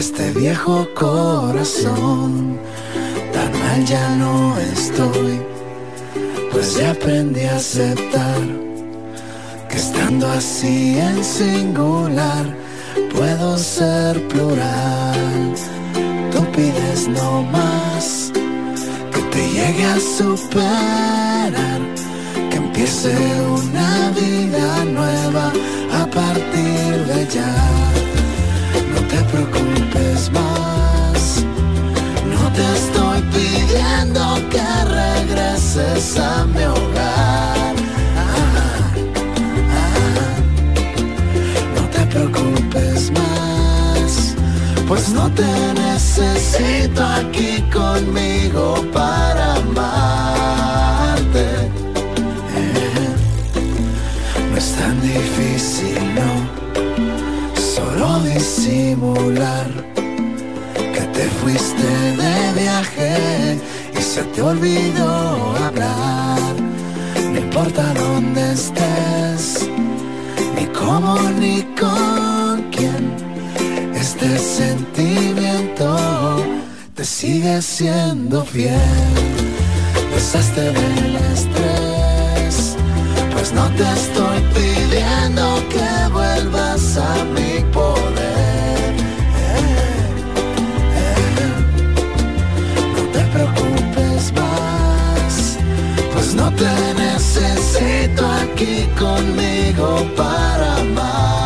este 0.00 0.30
viejo 0.32 0.88
corazón. 0.94 2.58
Tan 3.34 3.52
mal 3.60 3.84
ya 3.84 4.08
no 4.16 4.58
estoy, 4.58 5.42
pues 6.50 6.76
ya 6.78 6.92
aprendí 6.92 7.44
a 7.44 7.56
aceptar 7.56 8.40
que 9.68 9.76
estando 9.76 10.26
así 10.26 10.98
en 10.98 11.22
singular 11.22 12.46
puedo 13.14 13.58
ser 13.58 14.26
plural. 14.28 15.54
Tú 16.32 16.40
pides 16.56 17.06
no 17.06 17.42
más 17.42 18.32
que 19.12 19.20
te 19.32 19.42
llegue 19.50 19.84
a 19.84 20.00
superar, 20.18 21.80
que 22.50 22.56
empiece 22.56 23.14
una 23.62 24.12
vida 24.18 24.84
nueva 24.98 25.52
a 26.00 26.06
partir 26.06 26.94
de 27.10 27.26
ya. 27.34 27.99
Mi 36.54 36.64
hogar. 36.64 37.74
No 41.74 41.82
te 41.94 42.06
preocupes 42.06 43.10
más, 43.12 44.34
pues 44.88 45.10
no 45.10 45.30
te 45.30 45.46
necesito 45.74 47.04
aquí 47.04 47.62
conmigo 47.72 48.84
para 48.92 49.54
amarte. 49.54 51.46
No 54.50 54.56
es 54.56 54.72
tan 54.72 55.00
difícil, 55.00 56.14
no, 56.14 56.30
solo 57.74 58.20
disimular 58.20 59.79
se 64.14 64.24
te 64.24 64.42
olvidó 64.42 65.54
hablar. 65.66 66.54
No 67.32 67.38
importa 67.38 67.94
dónde 67.94 68.52
estés, 68.52 69.68
ni 70.56 70.66
cómo 70.66 71.14
ni 71.38 71.62
con 71.80 72.54
quién. 72.74 73.04
Este 73.94 74.36
sentimiento 74.36 75.88
te 76.96 77.04
sigue 77.04 77.62
siendo 77.62 78.44
fiel. 78.44 79.14
Besaste 80.12 80.72
del 80.78 81.16
estrés, 81.32 82.76
pues 83.32 83.52
no 83.52 83.64
te 83.78 83.84
estoy 84.00 84.38
pidiendo 84.56 85.44
que 85.68 85.88
vuelvas 86.12 86.96
a 86.96 87.24
mi 87.36 87.60
poder. 87.72 87.89
Te 96.60 96.94
necesito 96.94 98.26
aquí 98.26 98.86
conmigo 98.98 100.06
para 100.14 100.76
amarte. 100.76 101.39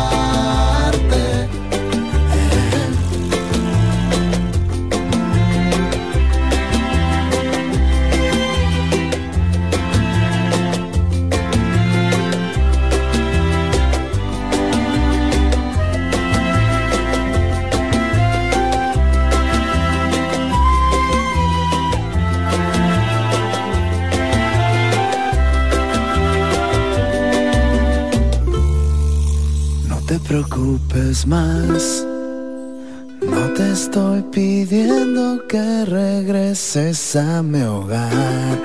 No 33.21 33.49
te 33.55 33.71
estoy 33.71 34.21
pidiendo 34.31 35.41
que 35.47 35.85
regreses 35.85 37.15
a 37.15 37.41
mi 37.41 37.61
hogar. 37.63 38.59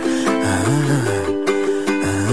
Ah, 0.45 0.65
ah. 2.05 2.27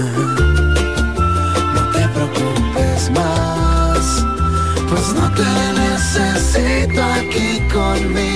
No 1.74 1.82
te 1.92 2.08
preocupes 2.08 3.10
más. 3.12 4.24
Pues 4.90 5.14
no 5.14 5.30
te 5.32 5.48
necesito 5.80 7.02
aquí 7.02 7.60
conmigo 7.72 8.27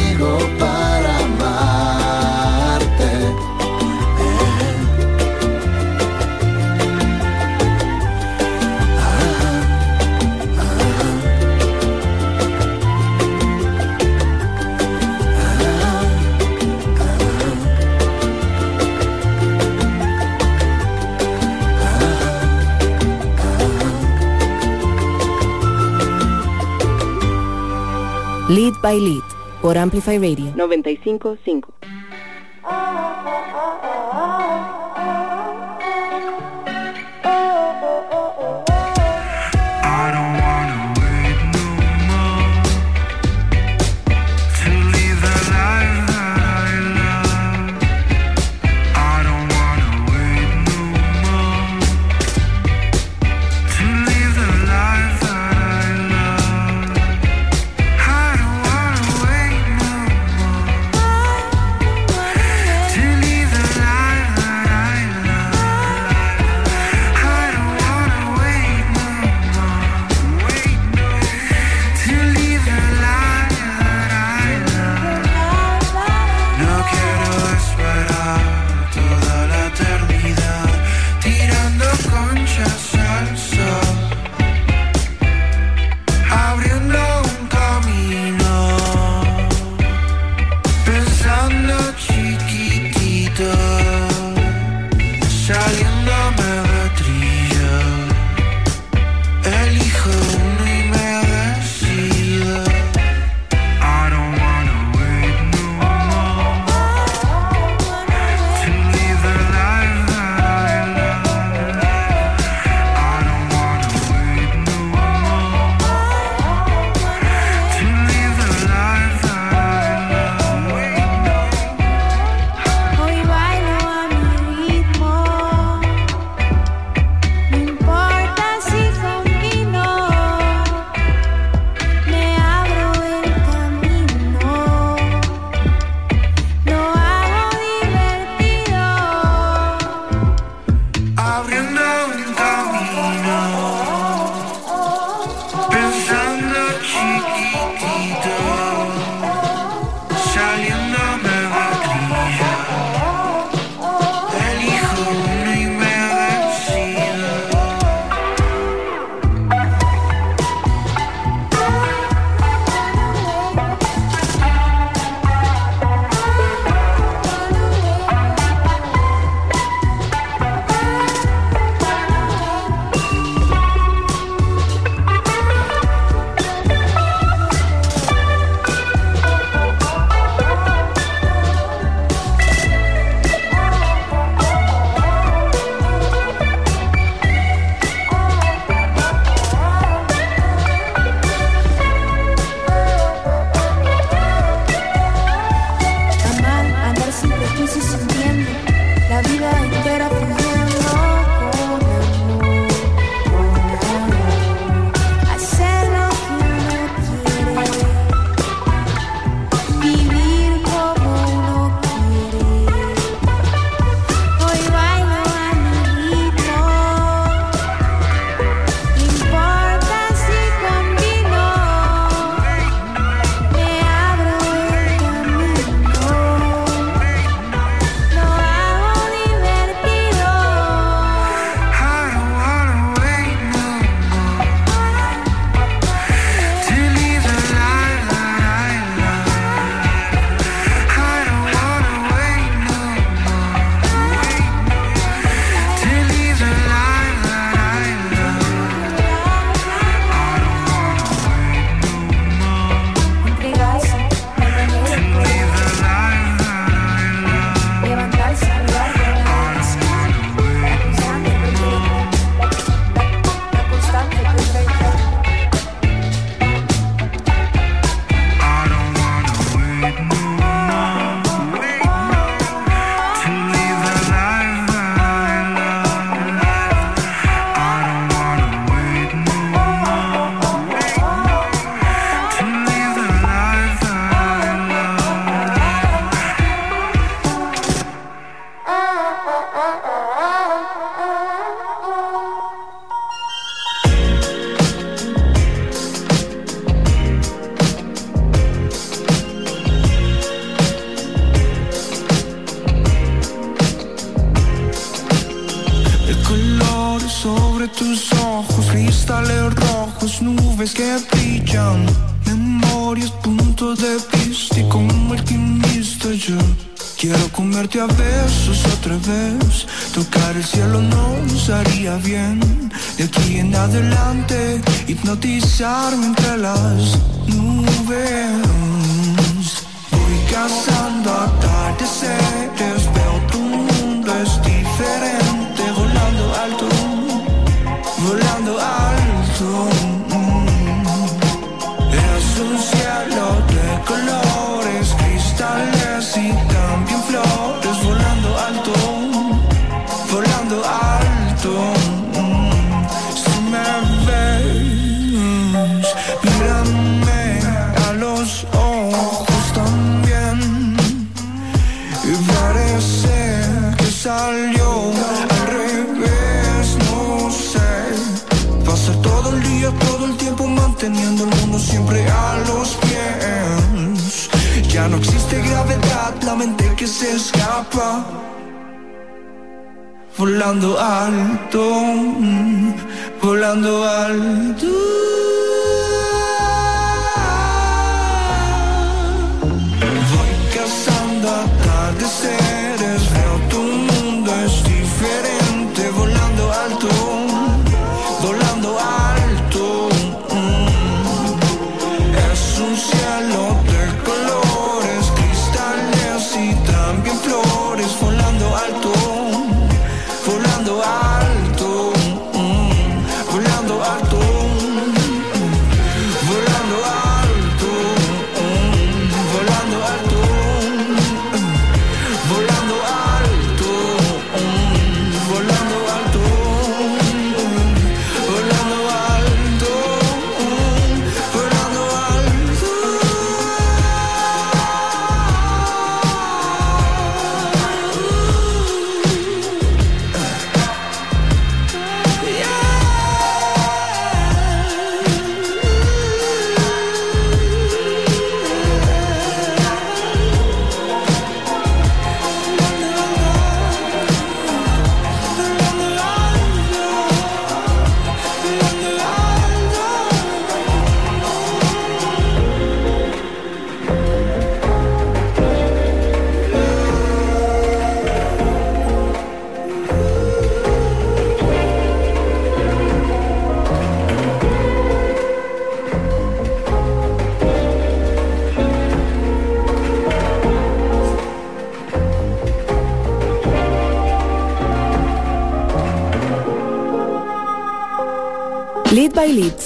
Lead 28.55 28.74
by 28.82 29.00
Lead 29.00 29.22
por 29.62 29.78
Amplify 29.78 30.18
Radio 30.18 30.53
955. 30.55 31.72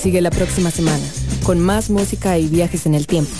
Sigue 0.07 0.21
la 0.21 0.31
próxima 0.31 0.71
semana, 0.71 1.05
con 1.43 1.59
más 1.59 1.91
música 1.91 2.39
y 2.39 2.47
viajes 2.47 2.87
en 2.87 2.95
el 2.95 3.09
tiempo. 3.09 3.33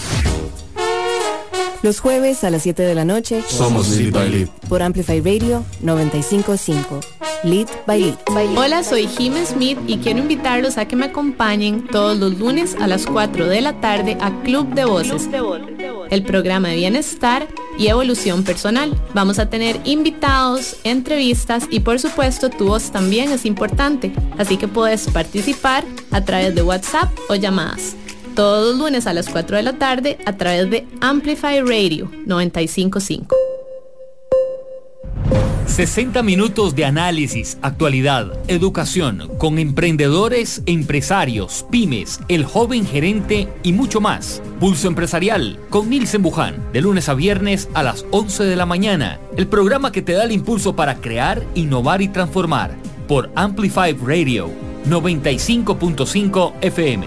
Los 1.85 2.01
jueves 2.01 2.43
a 2.43 2.51
las 2.51 2.63
7 2.63 2.83
de 2.83 2.93
la 2.93 3.05
noche 3.05 3.41
Somos 3.49 3.91
Lead 3.91 4.13
by 4.13 4.29
Lead. 4.29 4.49
por 4.69 4.83
Amplify 4.83 5.21
Radio 5.21 5.65
955. 5.83 6.99
Lead 7.45 7.69
by 7.87 8.01
Lead. 8.01 8.17
Hola, 8.57 8.83
soy 8.83 9.07
Jim 9.07 9.35
Smith 9.47 9.79
y 9.87 9.99
quiero 9.99 10.19
invitarlos 10.19 10.77
a 10.77 10.89
que 10.89 10.97
me 10.97 11.07
acompañen 11.07 11.87
todos 11.87 12.19
los 12.19 12.37
lunes 12.37 12.75
a 12.81 12.89
las 12.89 13.07
4 13.07 13.47
de 13.47 13.61
la 13.61 13.81
tarde 13.81 14.19
a 14.21 14.33
Club 14.43 14.75
de 14.75 14.87
Voces, 14.87 15.29
el 16.11 16.25
programa 16.25 16.71
de 16.71 16.77
bienestar 16.77 17.47
y 17.79 17.87
evolución 17.87 18.43
personal. 18.43 19.01
Vamos 19.15 19.39
a 19.39 19.49
tener 19.49 19.79
invitados, 19.85 20.79
entrevistas 20.83 21.69
y 21.71 21.79
por 21.79 22.01
supuesto 22.01 22.51
tu 22.51 22.67
voz 22.67 22.91
también 22.91 23.31
es 23.31 23.45
importante, 23.45 24.13
así 24.37 24.57
que 24.57 24.67
puedes 24.67 25.09
participar 25.11 25.85
a 26.17 26.25
través 26.25 26.55
de 26.55 26.63
WhatsApp 26.63 27.11
o 27.29 27.35
llamadas. 27.35 27.95
Todos 28.35 28.75
los 28.75 28.79
lunes 28.79 29.07
a 29.07 29.13
las 29.13 29.29
4 29.29 29.59
de 29.59 29.63
la 29.63 29.75
tarde 29.75 30.19
a 30.25 30.33
través 30.37 30.71
de 30.71 30.87
Amplify 31.01 31.61
Radio 31.61 32.11
955. 32.25 33.37
60 35.67 36.23
minutos 36.23 36.75
de 36.75 36.87
análisis, 36.87 37.59
actualidad, 37.61 38.33
educación, 38.49 39.31
con 39.37 39.59
emprendedores, 39.59 40.63
empresarios, 40.65 41.67
pymes, 41.71 42.21
el 42.29 42.47
joven 42.47 42.87
gerente 42.87 43.49
y 43.63 43.75
mucho 43.75 44.01
más. 44.01 44.41
Pulso 44.59 44.89
Empresarial 44.89 45.59
con 45.69 45.91
Nilsen 45.91 46.23
Buján, 46.23 46.73
de 46.73 46.81
lunes 46.81 47.11
a 47.11 47.15
viernes 47.15 47.69
a 47.75 47.83
las 47.83 48.07
11 48.11 48.45
de 48.45 48.57
la 48.57 48.65
mañana. 48.65 49.21
El 49.37 49.49
programa 49.49 49.93
que 49.93 50.01
te 50.01 50.13
da 50.13 50.25
el 50.25 50.33
impulso 50.33 50.75
para 50.75 50.95
crear, 50.95 51.43
innovar 51.55 52.01
y 52.01 52.09
transformar. 52.09 52.75
Por 53.07 53.31
Amplify 53.35 53.93
Radio 53.93 54.66
95.5 54.89 56.53
FM. 56.61 57.07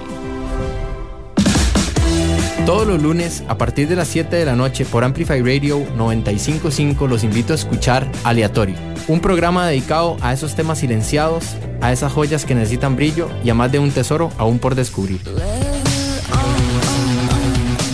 Todos 2.66 2.86
los 2.86 3.02
lunes 3.02 3.44
a 3.48 3.58
partir 3.58 3.88
de 3.88 3.96
las 3.96 4.10
7 4.10 4.36
de 4.36 4.46
la 4.46 4.56
noche 4.56 4.86
por 4.86 5.04
Amplify 5.04 5.42
Radio 5.42 5.80
955 5.96 7.08
los 7.08 7.24
invito 7.24 7.54
a 7.54 7.56
escuchar 7.56 8.12
Aleatorio, 8.24 8.76
un 9.08 9.22
programa 9.22 9.66
dedicado 9.66 10.18
a 10.22 10.34
esos 10.34 10.56
temas 10.56 10.80
silenciados, 10.80 11.56
a 11.80 11.94
esas 11.94 12.12
joyas 12.12 12.44
que 12.44 12.54
necesitan 12.54 12.98
brillo 12.98 13.30
y 13.46 13.50
a 13.50 13.56
más 13.56 13.72
de 13.72 13.80
un 13.80 13.92
tesoro 13.92 14.30
aún 14.38 14.60
por 14.60 14.76
descubrir. 14.76 15.22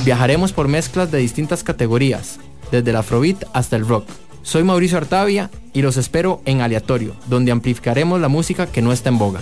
Viajaremos 0.04 0.52
por 0.52 0.68
mezclas 0.68 1.12
de 1.12 1.20
distintas 1.20 1.64
categorías, 1.64 2.40
desde 2.72 2.90
el 2.90 2.98
afrobeat 2.98 3.44
hasta 3.54 3.76
el 3.76 3.88
rock. 3.88 4.08
Soy 4.42 4.64
Mauricio 4.64 4.98
Artavia 4.98 5.50
y 5.74 5.82
los 5.84 5.98
espero 5.98 6.42
en 6.46 6.62
Aleatorio, 6.62 7.16
donde 7.28 7.52
amplificaremos 7.52 8.20
la 8.20 8.28
música 8.28 8.68
que 8.68 8.82
no 8.82 8.92
está 8.92 9.10
en 9.10 9.18
boga. 9.18 9.42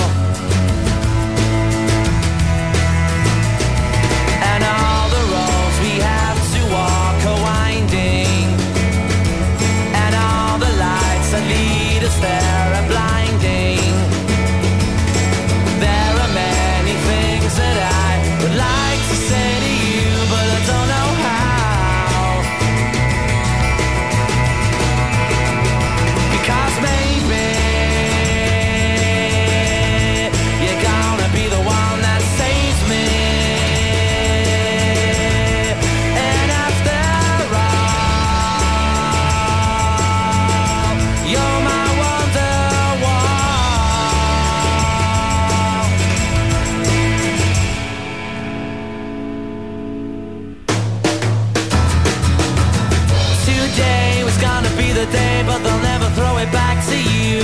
The 55.05 55.11
day, 55.11 55.43
but 55.47 55.57
they'll 55.63 55.81
never 55.81 56.09
throw 56.13 56.37
it 56.37 56.51
back 56.51 56.77
to 56.85 56.97
you. 57.17 57.41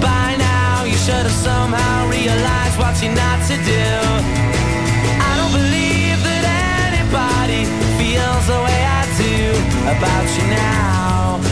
By 0.00 0.36
now, 0.36 0.84
you 0.84 0.96
should 1.04 1.24
have 1.28 1.38
somehow 1.48 2.08
realized 2.10 2.76
what 2.78 2.94
you're 3.00 3.14
not 3.14 3.38
to 3.48 3.56
do. 3.64 3.88
I 5.28 5.32
don't 5.38 5.54
believe 5.60 6.18
that 6.28 6.44
anybody 6.88 7.64
feels 7.96 8.44
the 8.52 8.60
way 8.66 8.80
I 9.00 9.02
do 9.24 9.36
about 9.94 10.26
you 10.36 10.44
now. 10.50 11.51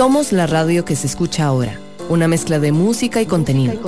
Somos 0.00 0.32
la 0.32 0.46
radio 0.46 0.86
que 0.86 0.96
se 0.96 1.06
escucha 1.06 1.44
ahora. 1.44 1.78
Una 2.08 2.26
mezcla 2.26 2.58
de 2.58 2.72
música 2.72 3.20
y 3.20 3.26
contenido. 3.26 3.78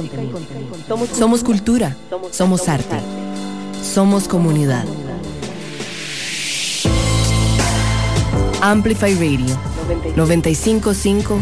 Somos 1.17 1.43
cultura. 1.43 1.97
Somos 2.31 2.69
arte. 2.69 2.97
Somos 3.83 4.29
comunidad. 4.29 4.85
Amplify 8.61 9.15
Radio 9.15 9.57
955. 10.15 11.41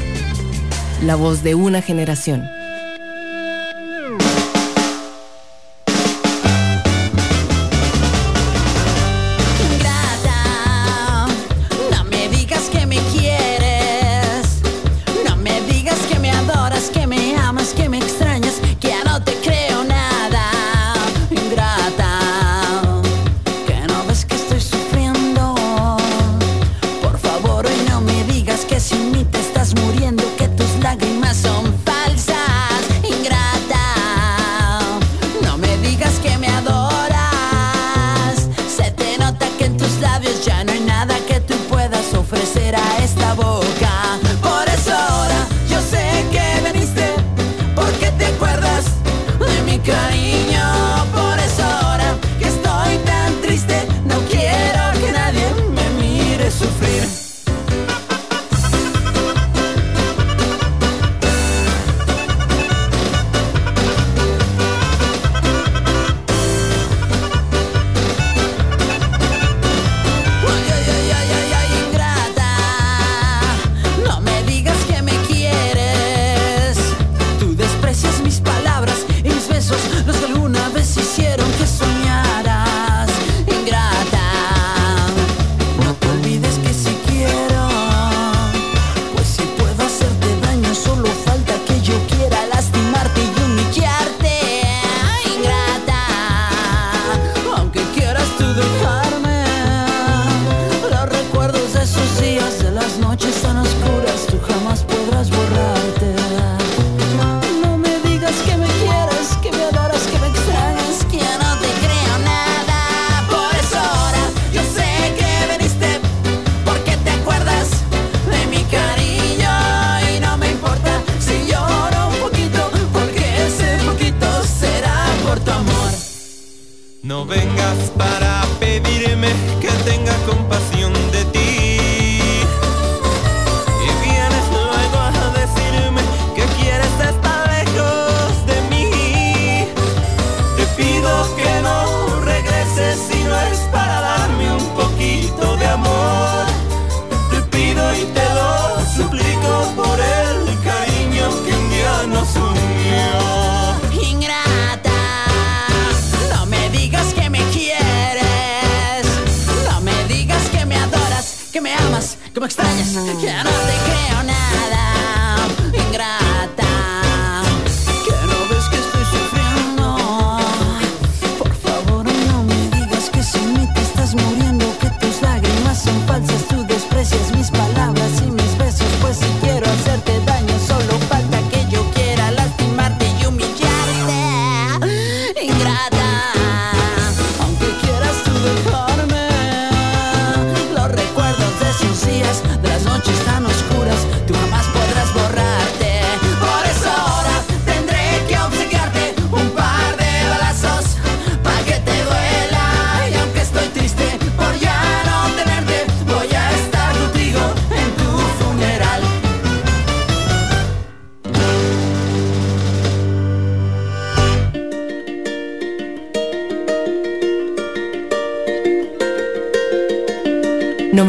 La 1.05 1.17
voz 1.17 1.43
de 1.43 1.57
una 1.57 1.83
generación. 1.83 2.45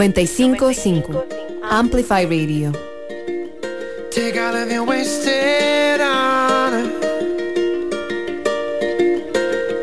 955 0.01 1.61
Amplify 1.61 2.21
Radio. 2.23 2.71
Take 4.09 4.35
all 4.35 4.55
of 4.55 4.71
your 4.71 4.83
wasted 4.83 6.01
honor. 6.01 6.89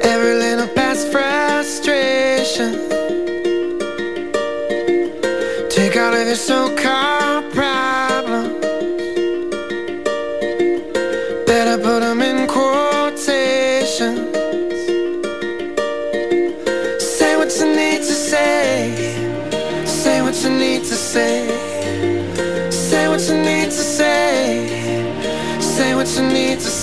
Every 0.02 0.34
little 0.34 0.66
past 0.74 1.06
frustration. 1.12 2.72
Take 5.70 5.96
all 5.96 6.12
of 6.12 6.26
your 6.26 6.34
so 6.34 6.74
called. 6.74 7.37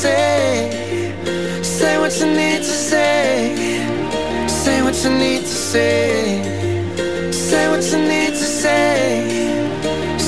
say. 0.05 1.13
Say 1.77 1.93
what 2.01 2.13
you 2.19 2.27
need 2.41 2.61
to 2.69 2.75
say. 2.89 3.55
Say 4.61 4.77
what 4.85 4.95
you 5.03 5.11
need 5.23 5.41
to 5.51 5.57
say. 5.71 6.01
Say 7.47 7.63
what 7.71 7.83
you 7.91 7.99
need 8.11 8.33
to 8.41 8.47
say. 8.63 8.87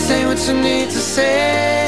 Say 0.05 0.21
what 0.27 0.39
you 0.47 0.55
need 0.67 0.87
to 0.95 1.01
say. 1.15 1.86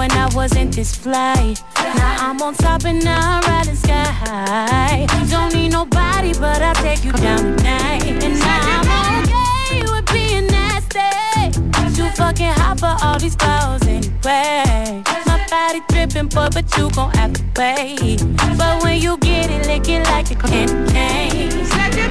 When 0.00 0.12
I 0.12 0.34
wasn't 0.34 0.74
this 0.74 0.96
fly? 0.96 1.54
Now 1.76 2.30
I'm 2.30 2.40
on 2.40 2.54
top 2.54 2.86
and 2.86 3.04
now 3.04 3.20
I'm 3.20 3.42
riding 3.42 3.76
sky 3.76 4.04
high. 4.22 5.06
Don't 5.28 5.52
need 5.52 5.72
nobody, 5.72 6.32
but 6.32 6.62
I'll 6.62 6.74
take 6.76 7.04
you 7.04 7.12
down 7.12 7.40
tonight. 7.58 8.06
And 8.24 8.38
now 8.38 8.80
I'm 8.96 9.24
okay 9.24 9.82
with 9.92 10.06
being 10.10 10.46
nasty. 10.46 11.52
Too 11.94 12.08
fucking 12.16 12.54
hot 12.60 12.80
for 12.80 12.96
all 13.04 13.18
these 13.18 13.36
clothes 13.36 13.86
anyway. 13.86 15.02
My 15.26 15.38
body 15.50 15.82
dripping, 15.90 16.28
boy, 16.28 16.48
but 16.50 16.64
you 16.78 16.88
gon' 16.92 17.10
have 17.20 17.34
to 17.34 17.44
wait. 17.58 18.24
But 18.56 18.82
when 18.82 19.02
you 19.02 19.18
get 19.18 19.50
it, 19.50 19.66
lick 19.66 19.86
it 19.86 20.02
like 20.04 20.30
a 20.30 20.34
candy 20.34 20.92
cane. 20.94 21.50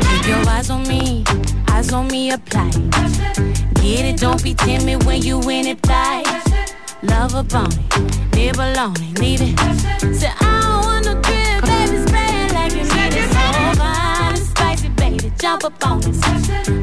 Keep 0.09 0.27
your 0.27 0.47
eyes 0.47 0.69
on 0.69 0.87
me, 0.87 1.23
eyes 1.69 1.91
on 1.91 2.07
me, 2.09 2.29
apply. 2.29 2.69
Get 3.81 4.05
it, 4.09 4.17
don't 4.19 4.43
be 4.43 4.53
timid 4.53 5.05
when 5.05 5.23
you 5.23 5.41
in 5.49 5.65
it, 5.65 5.83
fly. 5.87 6.38
Love 7.01 7.33
a 7.33 7.43
bone, 7.43 7.69
live 8.33 8.59
alone, 8.59 8.93
leave 9.19 9.39
it. 9.41 9.57
Say, 10.13 10.31
I 10.41 10.59
don't 10.61 10.85
want 10.85 11.05
no 11.05 11.13
drip, 11.21 11.63
baby, 11.63 12.05
spray 12.05 12.27
it 12.27 12.53
like 12.53 12.71
you 12.73 12.83
need 12.83 13.13
it. 13.15 13.31
So 13.31 13.39
oh, 13.39 13.73
fine 13.77 14.35
and 14.35 14.45
spicy, 14.45 14.89
baby, 14.89 15.31
jump 15.39 15.63
up 15.63 15.85
on 15.87 16.01
this. 16.01 16.21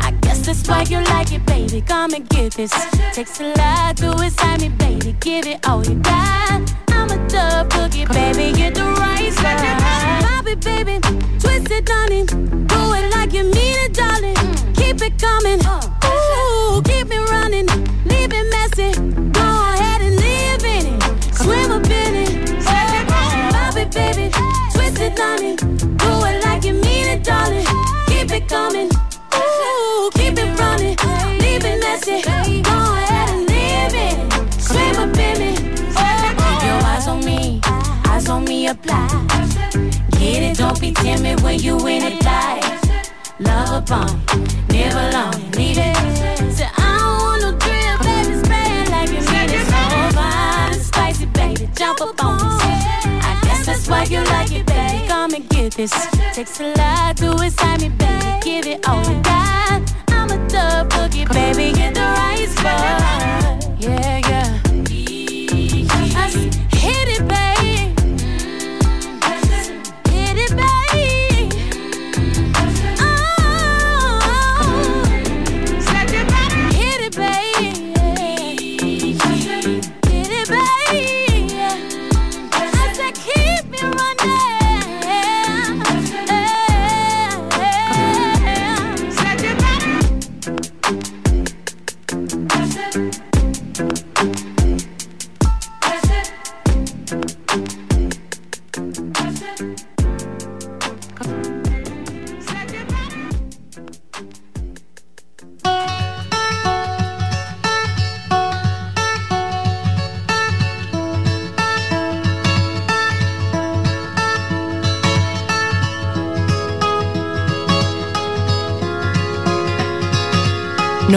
I 0.00 0.12
guess 0.22 0.46
that's 0.46 0.66
why 0.68 0.82
you 0.82 1.00
like 1.04 1.32
it, 1.32 1.44
baby. 1.44 1.82
Come 1.82 2.14
and 2.14 2.26
get 2.30 2.54
this. 2.54 2.72
Takes 3.12 3.40
a 3.40 3.52
lot 3.58 3.98
to 3.98 4.12
excite 4.24 4.62
me, 4.62 4.70
baby. 4.70 5.14
Give 5.20 5.46
it 5.46 5.68
all 5.68 5.84
you 5.84 5.96
got. 5.96 6.62
I'm 6.88 7.10
a 7.10 7.28
dub 7.28 7.70
cookie, 7.70 8.06
baby. 8.06 8.56
Get 8.56 8.74
the 8.74 8.84
right 8.84 9.32
side. 9.34 10.22
It, 10.48 10.60
baby. 10.60 11.00
Twist 11.40 11.70
it, 11.72 11.88
honey. 11.90 12.24
Do 12.24 12.94
it 12.94 13.10
like 13.12 13.32
you 13.32 13.42
mean 13.42 13.76
it, 13.84 13.92
darling. 13.92 14.36
Keep 14.74 15.02
it 15.02 15.20
coming. 15.20 15.60
Ooh, 15.60 16.80
keep 16.82 17.08
it 17.10 17.30
running. 17.30 17.66
Leave 18.04 18.32
it 18.32 18.46
messy. 18.50 19.35
Baby. 23.96 24.30
Twist 24.72 25.00
it, 25.00 25.18
honey. 25.18 25.56
Do 25.56 26.10
it 26.28 26.44
like 26.44 26.62
you 26.64 26.74
mean 26.74 27.06
it, 27.14 27.24
darling. 27.24 27.66
Keep 28.06 28.30
it 28.38 28.48
coming. 28.48 28.90
Ooh, 29.34 30.10
keep 30.14 30.34
it 30.44 30.50
running. 30.60 30.96
Leave 31.42 31.64
it 31.64 31.78
messy. 31.84 32.20
Go 32.22 32.76
ahead 33.00 33.28
and 33.34 33.50
in 33.50 33.92
it. 34.06 34.16
Swim 34.68 34.96
up 35.02 35.16
in 35.28 35.38
it. 35.50 35.58
Oh, 35.96 36.34
keep 36.42 36.62
your 36.68 36.80
eyes 36.92 37.08
on 37.08 37.20
me. 37.24 37.60
Eyes 38.10 38.28
on 38.28 38.44
me, 38.44 38.68
apply. 38.68 39.08
Get 40.18 40.42
it, 40.48 40.56
don't 40.58 40.80
be 40.80 40.92
timid 40.92 41.40
when 41.42 41.58
you 41.58 41.74
in 41.86 42.02
it, 42.02 42.20
die. 42.20 42.60
Love 43.38 43.70
a 43.78 43.80
bomb, 43.82 44.22
never 44.70 45.04
long, 45.12 45.45
this. 55.76 55.92
Takes 56.32 56.60
a 56.60 56.72
lot 56.74 57.16
to 57.18 57.32
excite 57.44 57.82
me, 57.82 57.88
baby. 57.90 58.40
Give 58.42 58.66
it 58.66 58.88
all 58.88 59.02
you 59.04 59.20
got. 59.22 59.82
I'm 60.08 60.30
a 60.30 60.48
dub 60.48 60.90
cookie, 60.90 61.26
baby. 61.26 61.72
Get 61.76 61.94
the 61.94 62.00
right 62.00 62.45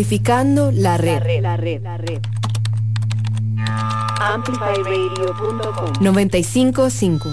Amplificando 0.00 0.70
la 0.72 0.96
red. 0.96 1.12
La 1.42 1.58
red, 1.58 1.82
la 1.82 1.98
red. 1.98 2.22
Amplifyradio.com 4.18 5.92
955. 6.00 7.28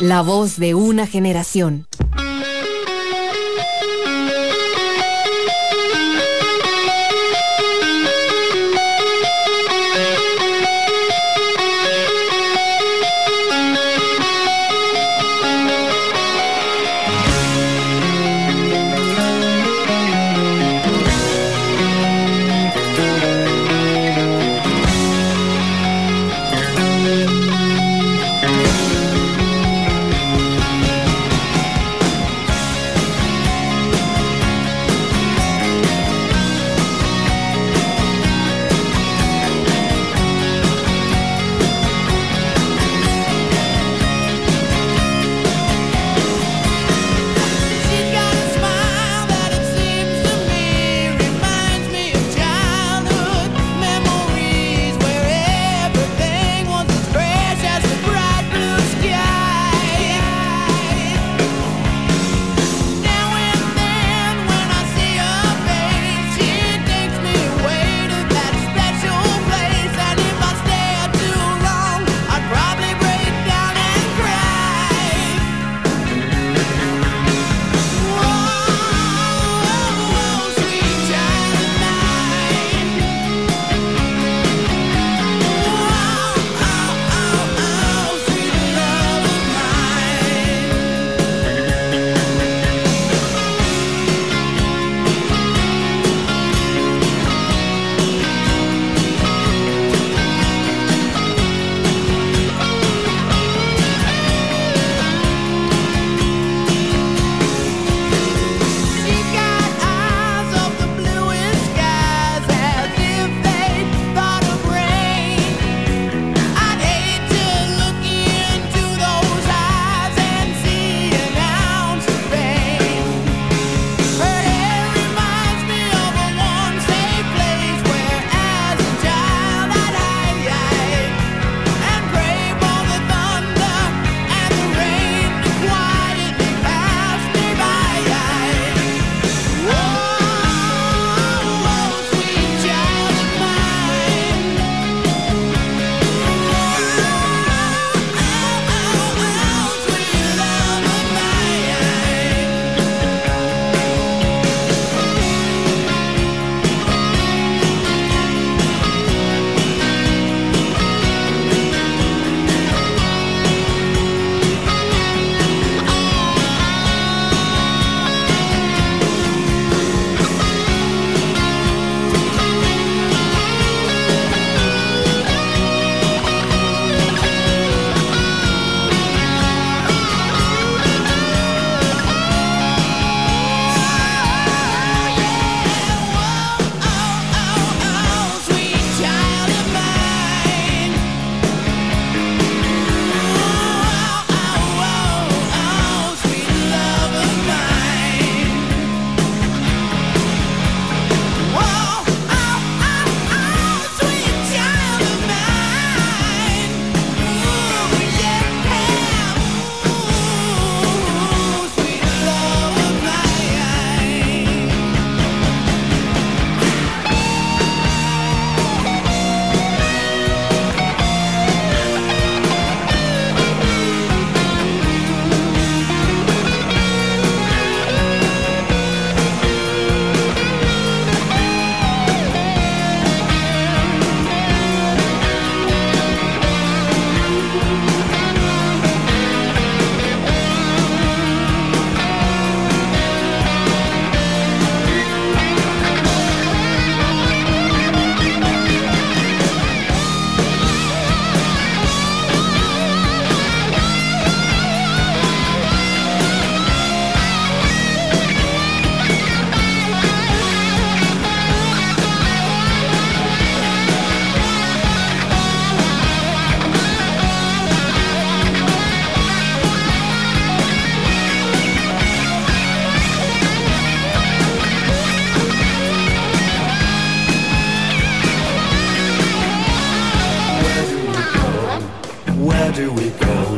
La 0.00 0.22
voz 0.22 0.58
de 0.58 0.74
una 0.74 1.06
generación. 1.06 1.87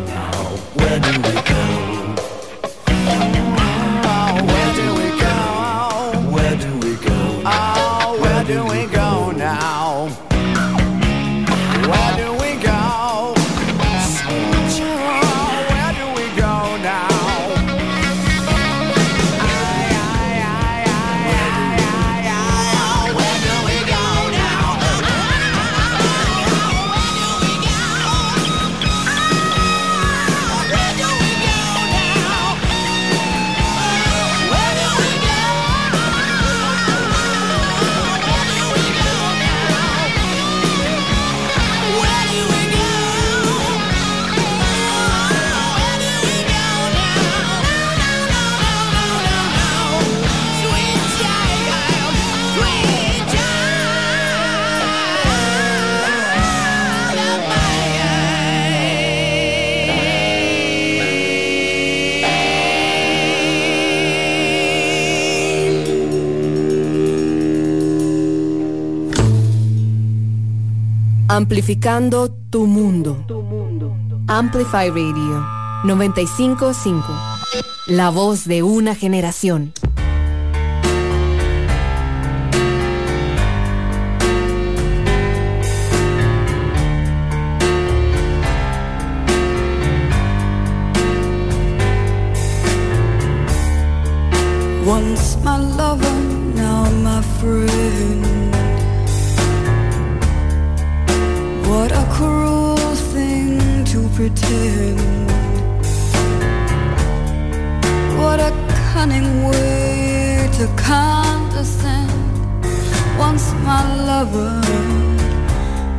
Now? 0.06 0.32
Where 0.74 1.00
do 1.00 1.12
we 1.20 1.42
go? 1.42 1.99
Amplificando 71.40 72.30
tu 72.50 72.66
mundo. 72.66 73.24
Tu 73.26 73.40
mundo. 73.40 73.96
Amplify 74.28 74.90
Radio 74.90 75.42
955. 75.84 77.02
La 77.86 78.10
voz 78.10 78.44
de 78.44 78.62
una 78.62 78.94
generación. 78.94 79.72
Once 94.86 95.38
my 95.42 95.56
lover 95.56 96.09
cunning 109.00 109.44
way 109.44 110.46
to 110.58 110.66
condescend. 110.76 112.12
Once 113.18 113.44
my 113.68 113.82
lover, 114.10 114.60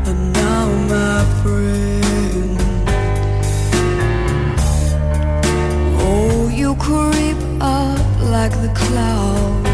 but 0.04 0.18
now 0.42 0.66
my 0.94 1.20
friend. 1.42 2.60
Oh, 6.08 6.48
you 6.62 6.76
creep 6.76 7.42
up 7.60 8.06
like 8.36 8.54
the 8.66 8.72
cloud, 8.82 9.66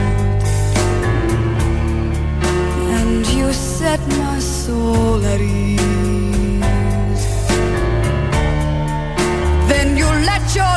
and 2.98 3.28
you 3.38 3.52
set 3.52 4.00
my 4.24 4.40
soul 4.40 5.20
at 5.34 5.42
ease. 5.42 7.28
Then 9.72 9.88
you 10.02 10.10
let 10.32 10.44
your 10.60 10.76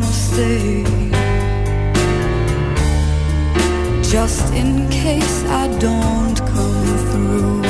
wanna 0.00 0.12
stay. 0.12 0.84
Just 4.02 4.52
in 4.54 4.88
case 4.88 5.44
I 5.44 5.68
don't 5.78 6.38
come 6.38 6.98
through. 7.10 7.62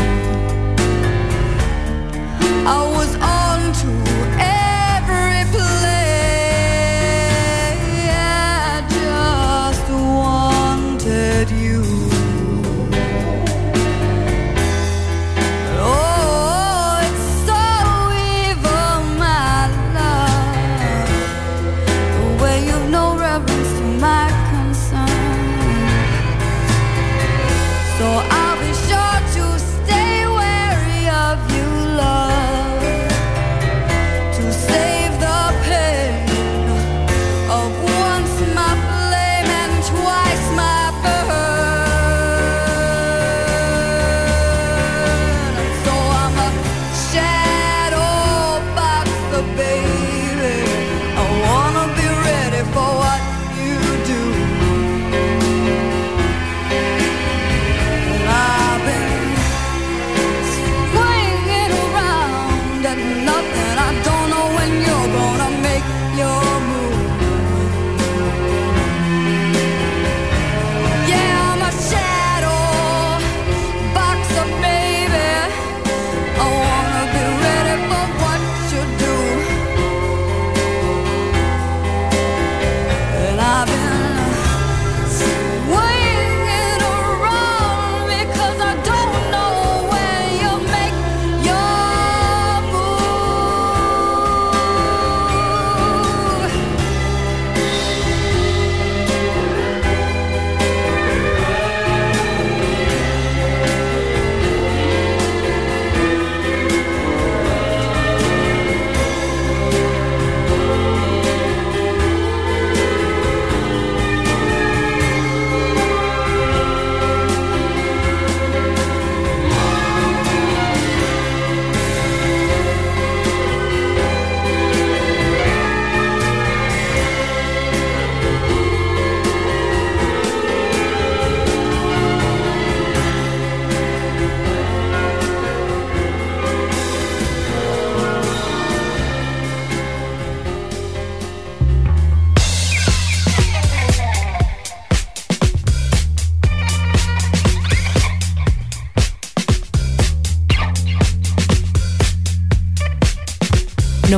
I 2.67 2.81
was 2.97 3.15
on 3.17 3.73
to 3.81 4.50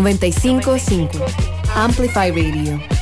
955 0.03 1.09
Amplify 1.77 2.29
Radio. 2.31 3.02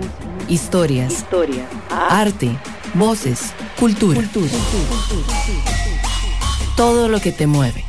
historias, 0.51 1.13
Historia. 1.13 1.65
arte, 1.89 2.51
voces, 2.93 3.53
cultura. 3.79 4.19
cultura. 4.19 4.51
Todo 6.75 7.07
lo 7.07 7.21
que 7.21 7.31
te 7.31 7.47
mueve. 7.47 7.85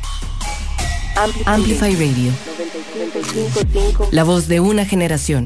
Amplify, 1.45 1.93
Radio. 1.95 2.31
La 4.11 4.23
voz 4.23 4.47
de 4.47 4.61
una 4.61 4.85
generación. 4.85 5.45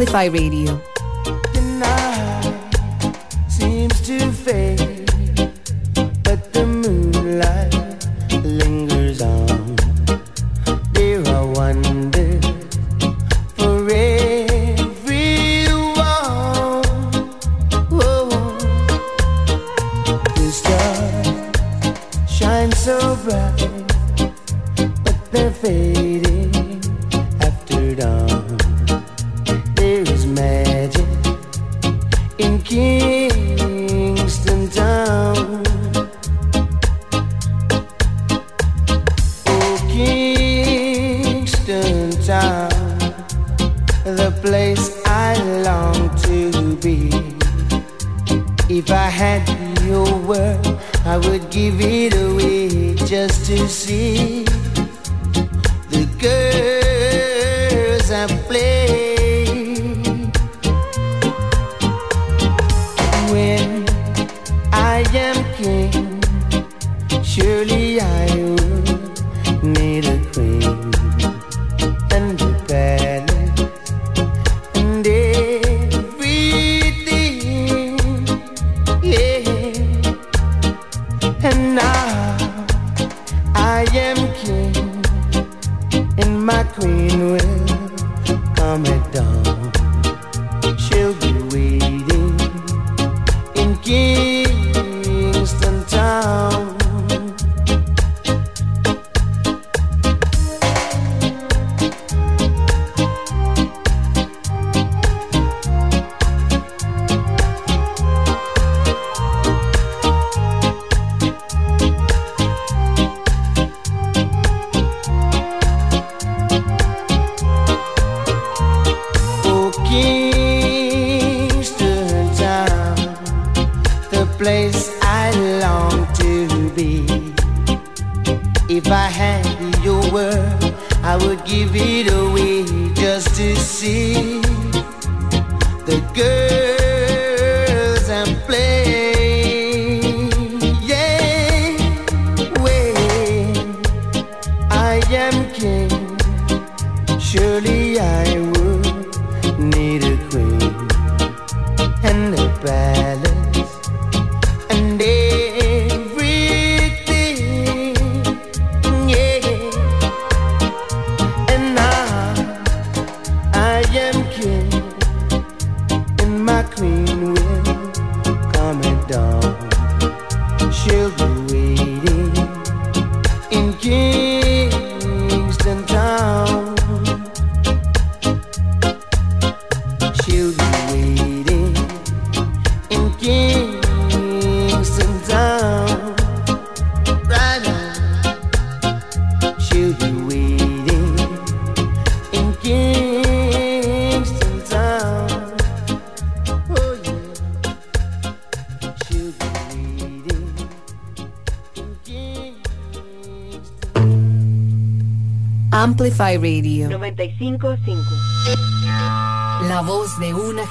Amplify 0.00 0.30
Radio. 0.30 0.80
lingers 8.42 9.20
on. 9.20 9.59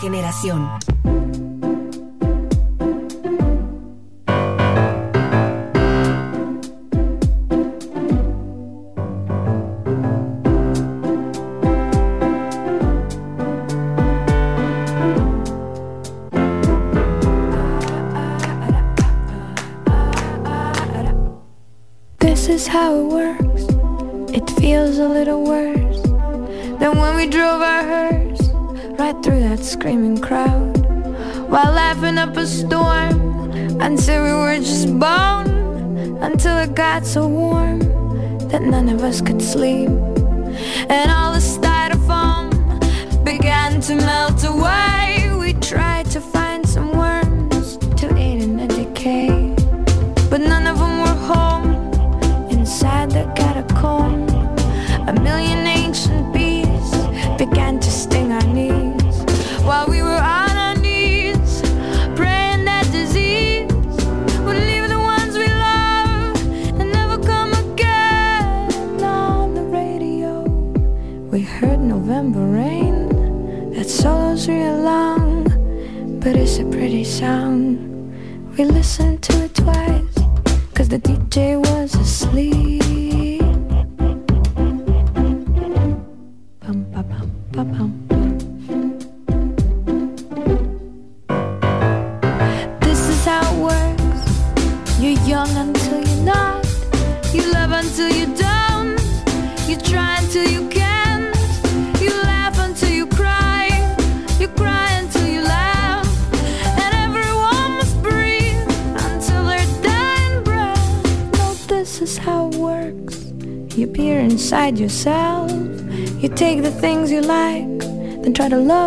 Generación. 0.09 0.78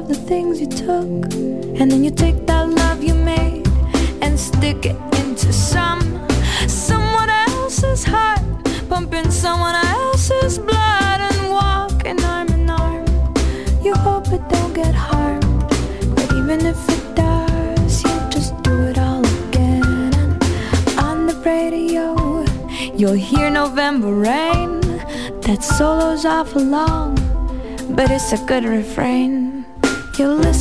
Love 0.02 0.08
the 0.08 0.26
things 0.26 0.60
you 0.60 0.66
took. 0.66 1.34
And 1.78 1.90
then 1.90 2.02
you 2.04 2.10
take 2.10 2.46
that 2.46 2.68
love 2.68 3.02
you 3.02 3.14
made 3.14 3.66
and 4.20 4.38
stick 4.38 4.86
it 4.86 4.96
into 5.20 5.52
some 5.52 6.00
someone 6.66 7.30
else's 7.30 8.04
heart, 8.04 8.42
pumping 8.88 9.30
someone 9.30 9.74
else's 9.74 10.58
blood 10.58 11.20
and 11.28 11.50
walking 11.50 12.22
arm 12.24 12.48
in 12.48 12.70
arm. 12.70 13.06
You 13.82 13.94
hope 13.94 14.28
it 14.32 14.42
don't 14.48 14.74
get 14.74 14.94
harmed, 14.94 15.68
but 16.16 16.32
even 16.32 16.60
if 16.66 16.80
it 16.88 17.14
does, 17.14 18.02
you 18.04 18.14
just 18.30 18.60
do 18.62 18.74
it 18.90 18.98
all 18.98 19.24
again. 19.46 20.12
And 20.22 20.98
on 20.98 21.26
the 21.26 21.36
radio, 21.44 22.44
you'll 22.94 23.22
hear 23.30 23.50
November 23.50 24.12
rain. 24.12 24.80
That 25.42 25.62
solo's 25.62 26.24
awful 26.24 26.62
long, 26.62 27.14
but 27.90 28.10
it's 28.10 28.32
a 28.32 28.38
good 28.46 28.64
refrain. 28.64 29.51
You. 30.22 30.51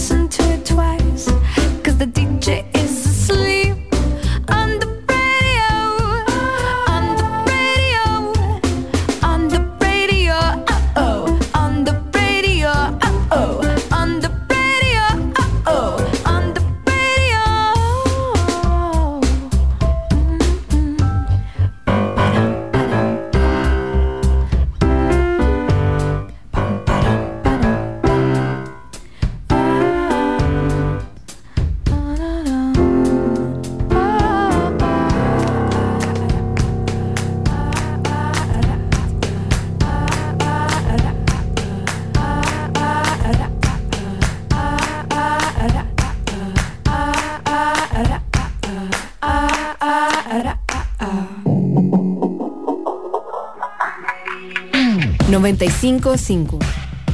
55. 55.82 56.60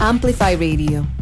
Amplify 0.02 0.58
Radio. 0.58 1.17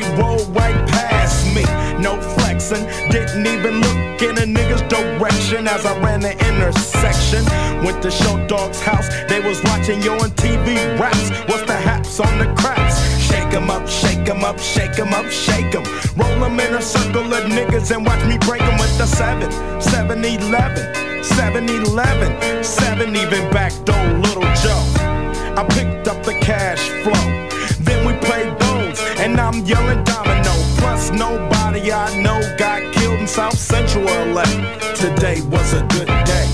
They 0.00 0.22
rolled 0.22 0.48
right 0.54 0.88
past 0.88 1.46
me. 1.54 1.64
No 2.00 2.20
flexing, 2.20 2.84
didn't 3.10 3.46
even 3.46 3.80
look 3.80 4.22
in 4.22 4.38
a 4.38 4.46
nigga's 4.46 4.82
direction 4.88 5.68
as 5.68 5.84
I 5.84 5.98
ran 6.00 6.20
the 6.20 6.32
intersection. 6.48 7.44
Went 7.84 8.02
to 8.02 8.10
Show 8.10 8.46
Dog's 8.46 8.80
house, 8.80 9.08
they 9.28 9.40
was 9.40 9.62
watching 9.64 10.02
you 10.02 10.12
on 10.12 10.30
TV 10.32 10.76
raps. 10.98 11.30
What's 11.48 11.66
the 11.66 11.76
haps 11.76 12.20
on 12.20 12.38
the 12.38 12.46
craps? 12.60 12.96
Shake 13.20 13.52
'em 13.54 13.70
up, 13.70 13.86
shake 13.88 14.28
'em 14.28 14.44
up, 14.44 14.58
shake 14.58 14.98
'em 14.98 15.12
up, 15.12 15.28
shake 15.30 15.74
'em. 15.74 15.84
Roll 16.16 16.44
'em 16.44 16.58
in 16.60 16.74
a 16.74 16.82
circle 16.82 17.32
of 17.32 17.44
niggas 17.44 17.90
and 17.90 18.06
watch 18.06 18.24
me 18.24 18.38
break 18.38 18.62
'em 18.62 18.78
with 18.78 18.96
the 18.98 19.06
7, 19.06 19.50
7 19.80 20.24
11, 20.24 21.24
7 21.24 21.68
11, 21.68 22.62
7 22.62 23.16
even 23.16 23.50
back 23.50 23.72
door, 23.84 24.06
little 24.24 24.48
Joe. 24.62 24.84
I 25.56 25.64
picked 25.76 26.08
up 26.08 26.22
the 26.24 26.34
cash 26.34 26.80
flow. 27.02 27.26
Then 27.80 28.06
we 28.06 28.12
played 28.26 28.59
and 29.20 29.38
I'm 29.38 29.64
yelling 29.66 30.02
domino. 30.04 30.52
Plus, 30.78 31.10
nobody 31.10 31.92
I 31.92 32.22
know 32.22 32.40
got 32.56 32.80
killed 32.94 33.20
in 33.20 33.28
South 33.28 33.58
Central 33.58 34.04
LA. 34.04 34.44
Today 34.94 35.42
was 35.42 35.74
a 35.74 35.82
good 35.94 36.08
day. 36.24 36.46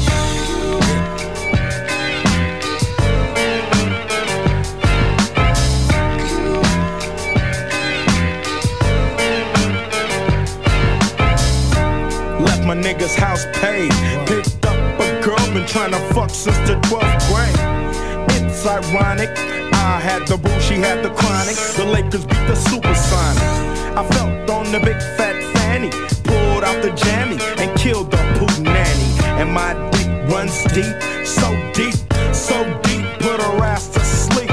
Left 12.44 12.64
my 12.64 12.74
nigga's 12.74 13.14
house 13.14 13.44
paid. 13.60 13.92
Picked 14.26 14.66
up 14.66 14.76
a 14.98 15.22
girl, 15.24 15.36
been 15.54 15.66
trying 15.68 15.92
to 15.92 16.00
fuck 16.12 16.30
since 16.30 16.58
the 16.68 16.74
12th 16.88 17.22
grade. 17.30 18.42
It's 18.42 18.66
ironic. 18.66 19.55
I 19.86 20.00
had 20.00 20.26
the 20.26 20.36
boo, 20.36 20.60
she 20.60 20.74
had 20.74 21.04
the 21.04 21.10
chronic. 21.10 21.54
The 21.78 21.84
Lakers 21.84 22.26
beat 22.26 22.44
the 22.50 22.58
Supersonics. 22.68 23.56
I 23.94 24.02
felt 24.14 24.50
on 24.50 24.72
the 24.72 24.80
big 24.80 24.98
fat 25.16 25.36
fanny. 25.54 25.90
Pulled 26.24 26.64
out 26.64 26.82
the 26.82 26.90
jammy 26.90 27.38
and 27.62 27.70
killed 27.78 28.10
the 28.10 28.18
poop 28.36 28.58
nanny. 28.58 29.08
And 29.40 29.48
my 29.52 29.74
dick 29.92 30.08
runs 30.28 30.64
deep, 30.74 30.96
so 31.24 31.48
deep, 31.72 31.94
so 32.34 32.66
deep, 32.82 33.06
put 33.22 33.40
her 33.40 33.62
ass 33.62 33.86
to 33.94 34.00
sleep. 34.00 34.50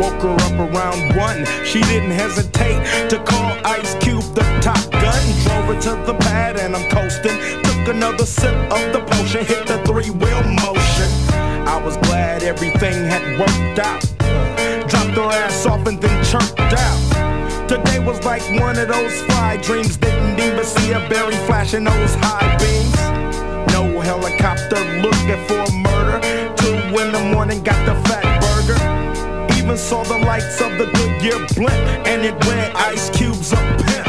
Woke 0.00 0.22
her 0.24 0.36
up 0.48 0.56
around 0.72 1.14
one. 1.14 1.44
She 1.66 1.82
didn't 1.82 2.12
hesitate 2.12 2.80
to 3.10 3.22
call 3.24 3.52
Ice 3.66 3.96
Cube 4.00 4.24
the 4.34 4.48
top 4.62 4.80
gun. 4.90 5.22
Drove 5.44 5.66
her 5.68 5.80
to 5.82 5.92
the 6.10 6.16
pad 6.20 6.56
and 6.56 6.74
I'm 6.74 6.88
coasting. 6.88 7.36
Took 7.64 7.94
another 7.94 8.24
sip 8.24 8.56
of 8.72 8.92
the 8.94 9.04
potion, 9.12 9.44
hit 9.44 9.66
the 9.66 9.76
three 9.84 10.08
wheel 10.08 10.42
motion. 10.64 11.08
I 11.68 11.78
was 11.84 11.98
glad 12.08 12.42
everything 12.42 13.04
had 13.12 13.38
worked 13.38 13.78
out. 13.80 14.07
Like 18.28 18.60
one 18.60 18.78
of 18.78 18.88
those 18.88 19.22
fly 19.22 19.56
dreams. 19.56 19.96
Didn't 19.96 20.38
even 20.38 20.62
see 20.62 20.92
a 20.92 21.00
berry 21.08 21.38
flashing 21.46 21.84
those 21.84 22.14
high 22.16 22.50
beams. 22.60 22.94
No 23.72 23.82
helicopter 24.00 24.80
looking 25.04 25.40
for 25.48 25.60
a 25.60 25.72
murder. 25.88 26.18
Two 26.60 26.76
in 27.00 27.08
the 27.16 27.24
morning, 27.32 27.62
got 27.62 27.80
the 27.88 27.94
fat 28.06 28.26
burger. 28.44 28.78
Even 29.58 29.78
saw 29.78 30.02
the 30.02 30.18
lights 30.30 30.60
of 30.60 30.72
the 30.76 30.86
Goodyear 30.96 31.40
blimp, 31.56 31.82
and 32.06 32.20
it 32.28 32.34
read 32.44 32.70
Ice 32.92 33.08
Cube's 33.16 33.52
a 33.52 33.60
pimp. 33.86 34.06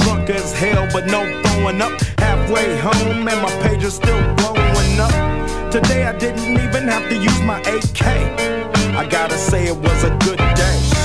Drunk 0.00 0.30
as 0.30 0.54
hell, 0.54 0.88
but 0.90 1.04
no 1.06 1.20
throwing 1.42 1.82
up. 1.82 1.92
Halfway 2.18 2.78
home, 2.78 3.28
and 3.28 3.40
my 3.46 3.52
pager's 3.62 3.96
still 4.02 4.22
blowing 4.36 4.98
up. 5.06 5.70
Today 5.70 6.06
I 6.06 6.16
didn't 6.16 6.48
even 6.64 6.88
have 6.88 7.06
to 7.10 7.16
use 7.30 7.42
my 7.42 7.60
AK. 7.60 8.02
I 8.96 9.06
gotta 9.06 9.36
say 9.36 9.66
it 9.66 9.76
was 9.76 10.04
a 10.04 10.16
good 10.24 10.38
day. 10.38 10.95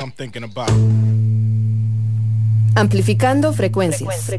I'm 0.00 0.12
thinking 0.12 0.44
about? 0.44 0.70
Amplificando 2.76 3.52
frecuencias. 3.52 4.30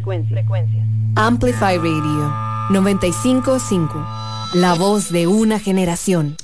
Amplify 1.15 1.77
Radio 1.77 2.33
955. 2.69 4.05
La 4.53 4.73
voz 4.75 5.11
de 5.11 5.27
una 5.27 5.59
generación. 5.59 6.37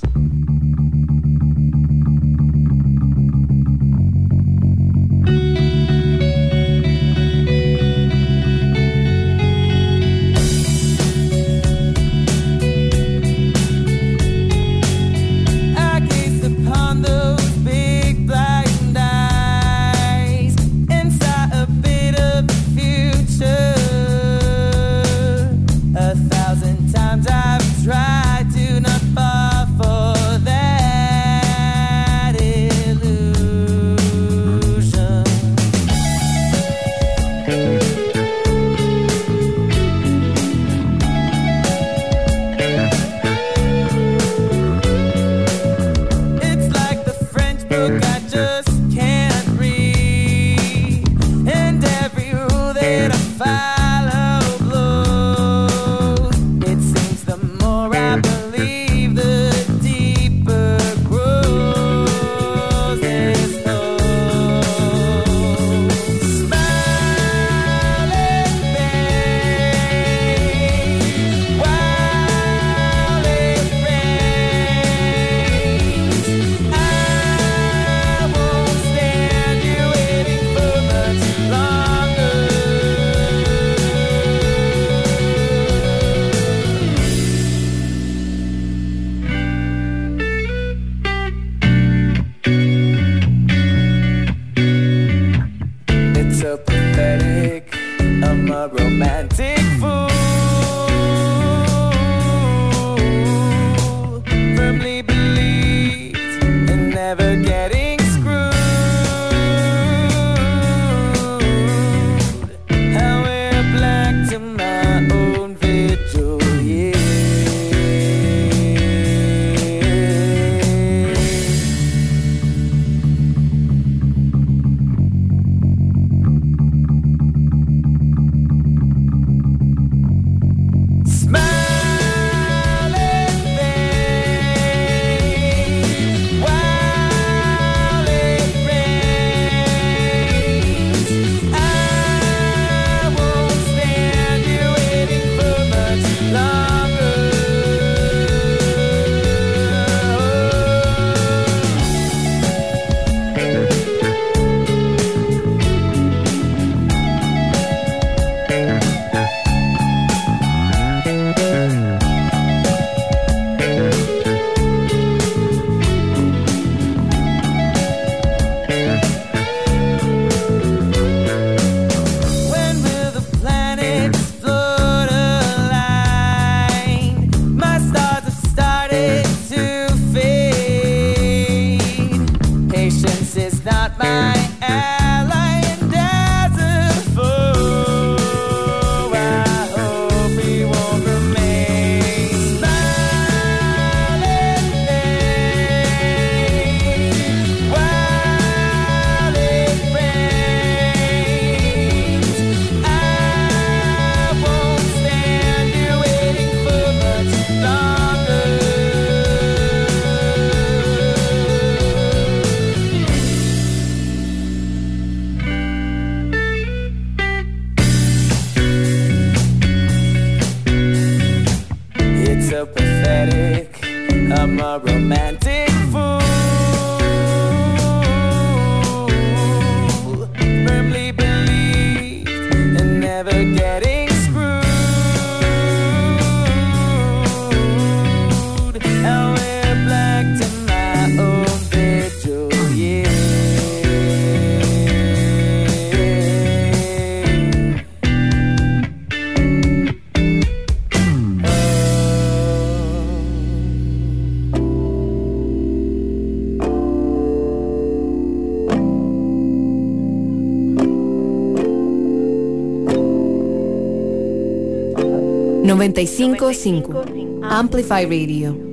955 265.76 267.42
Amplify 267.42 268.04
Radio. 268.04 268.65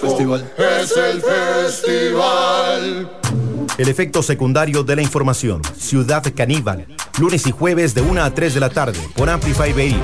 Festival. 0.00 0.52
Es 0.56 0.96
el 0.96 1.22
festival. 1.22 3.10
El 3.76 3.88
efecto 3.88 4.22
secundario 4.22 4.82
de 4.84 4.96
la 4.96 5.02
información. 5.02 5.62
Ciudad 5.76 6.22
Caníbal. 6.34 6.86
Lunes 7.18 7.46
y 7.46 7.50
jueves 7.50 7.94
de 7.94 8.02
1 8.02 8.22
a 8.22 8.34
3 8.34 8.54
de 8.54 8.60
la 8.60 8.70
tarde 8.70 8.98
por 9.14 9.28
Amplify 9.28 9.72
Radio. 9.72 9.98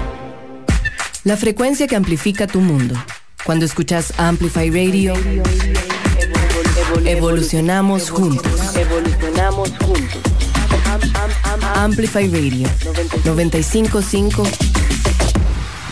La 1.25 1.37
frecuencia 1.37 1.87
que 1.87 1.97
amplifica 1.97 2.47
tu 2.47 2.61
mundo. 2.61 2.95
Cuando 3.45 3.65
escuchas 3.65 4.13
Amplify 4.19 4.71
Radio, 4.71 5.15
evolucionamos 7.05 8.11
juntos. 8.11 8.77
Evolucionamos 8.77 9.71
juntos. 9.79 10.19
Amplify 11.75 12.29
Radio 12.29 12.69
955, 13.25 14.43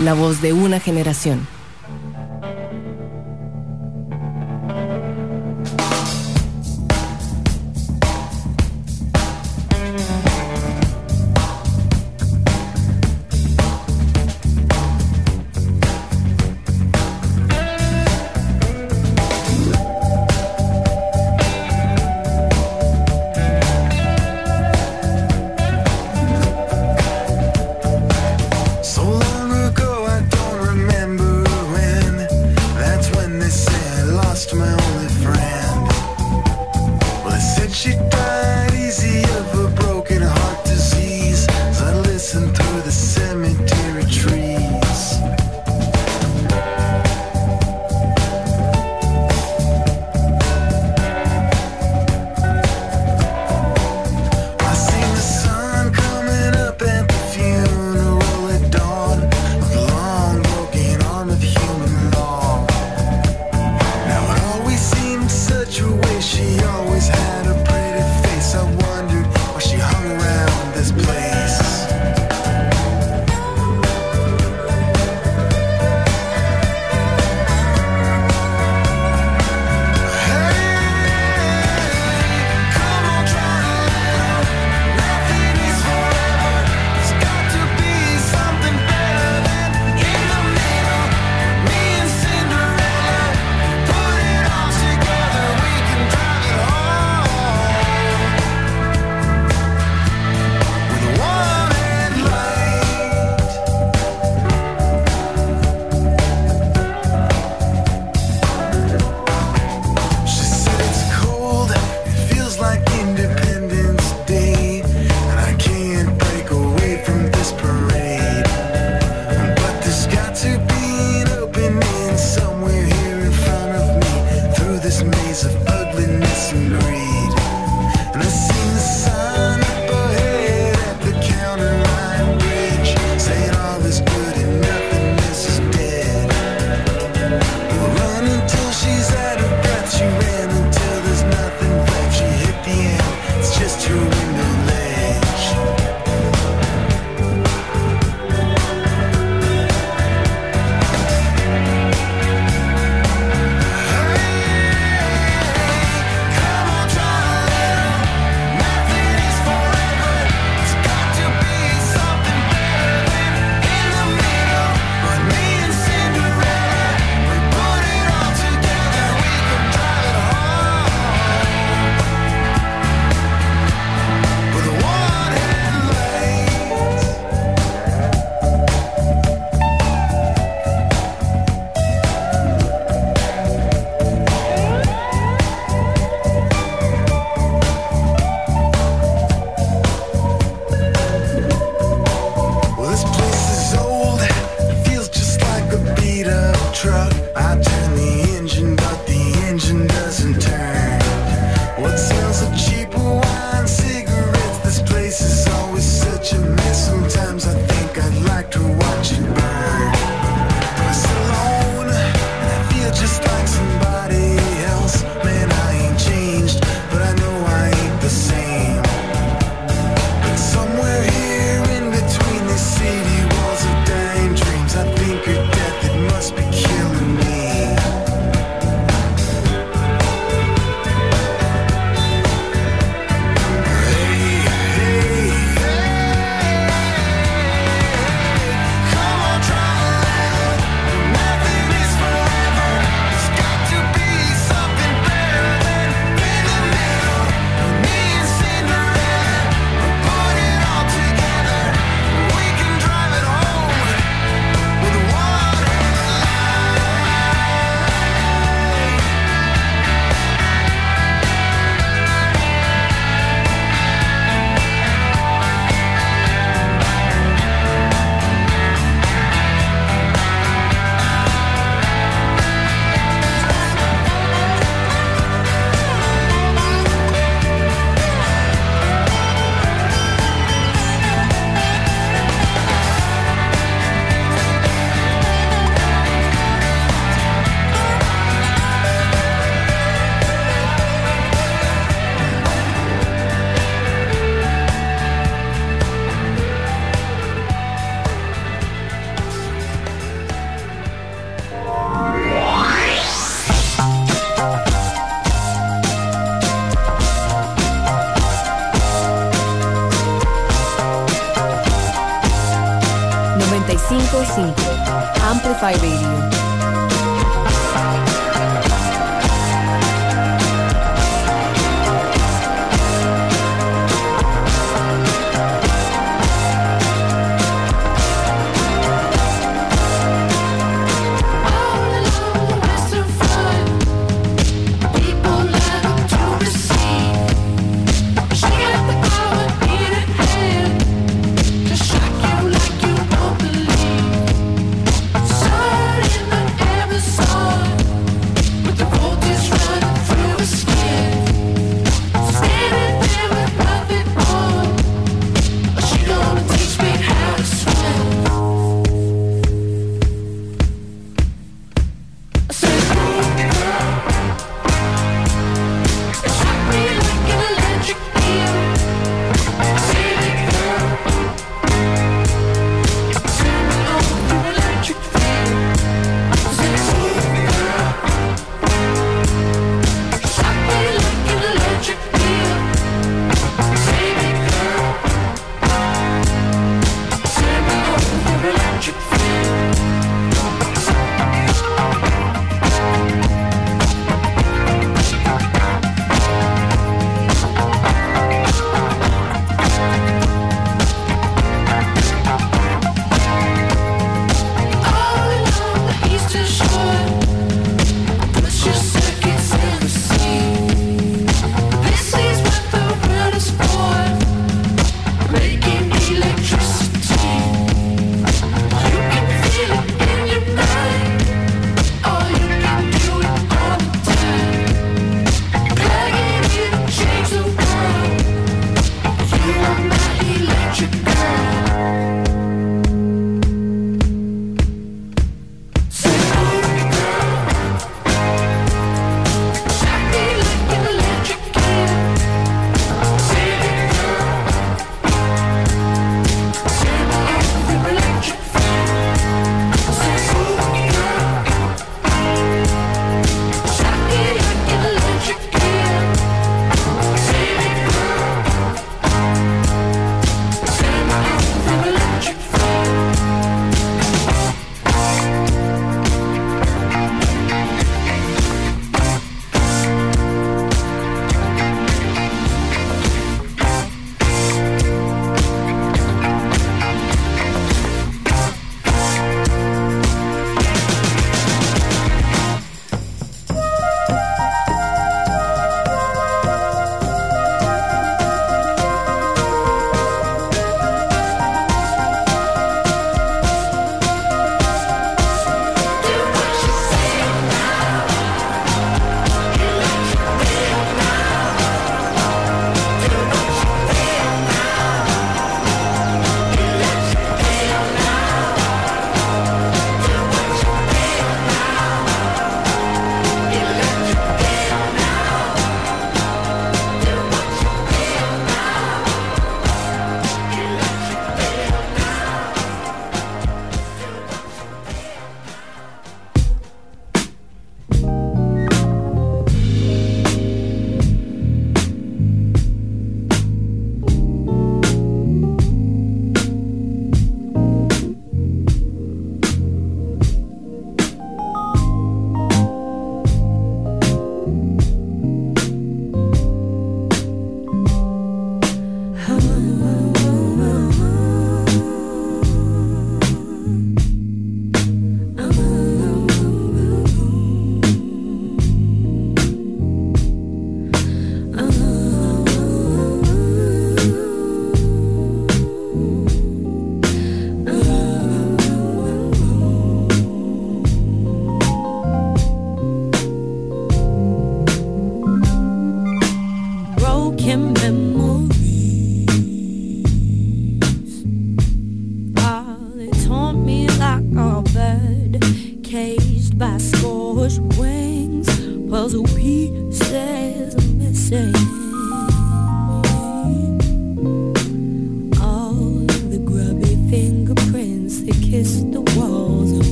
la 0.00 0.14
voz 0.14 0.40
de 0.40 0.52
una 0.52 0.80
generación. 0.80 1.46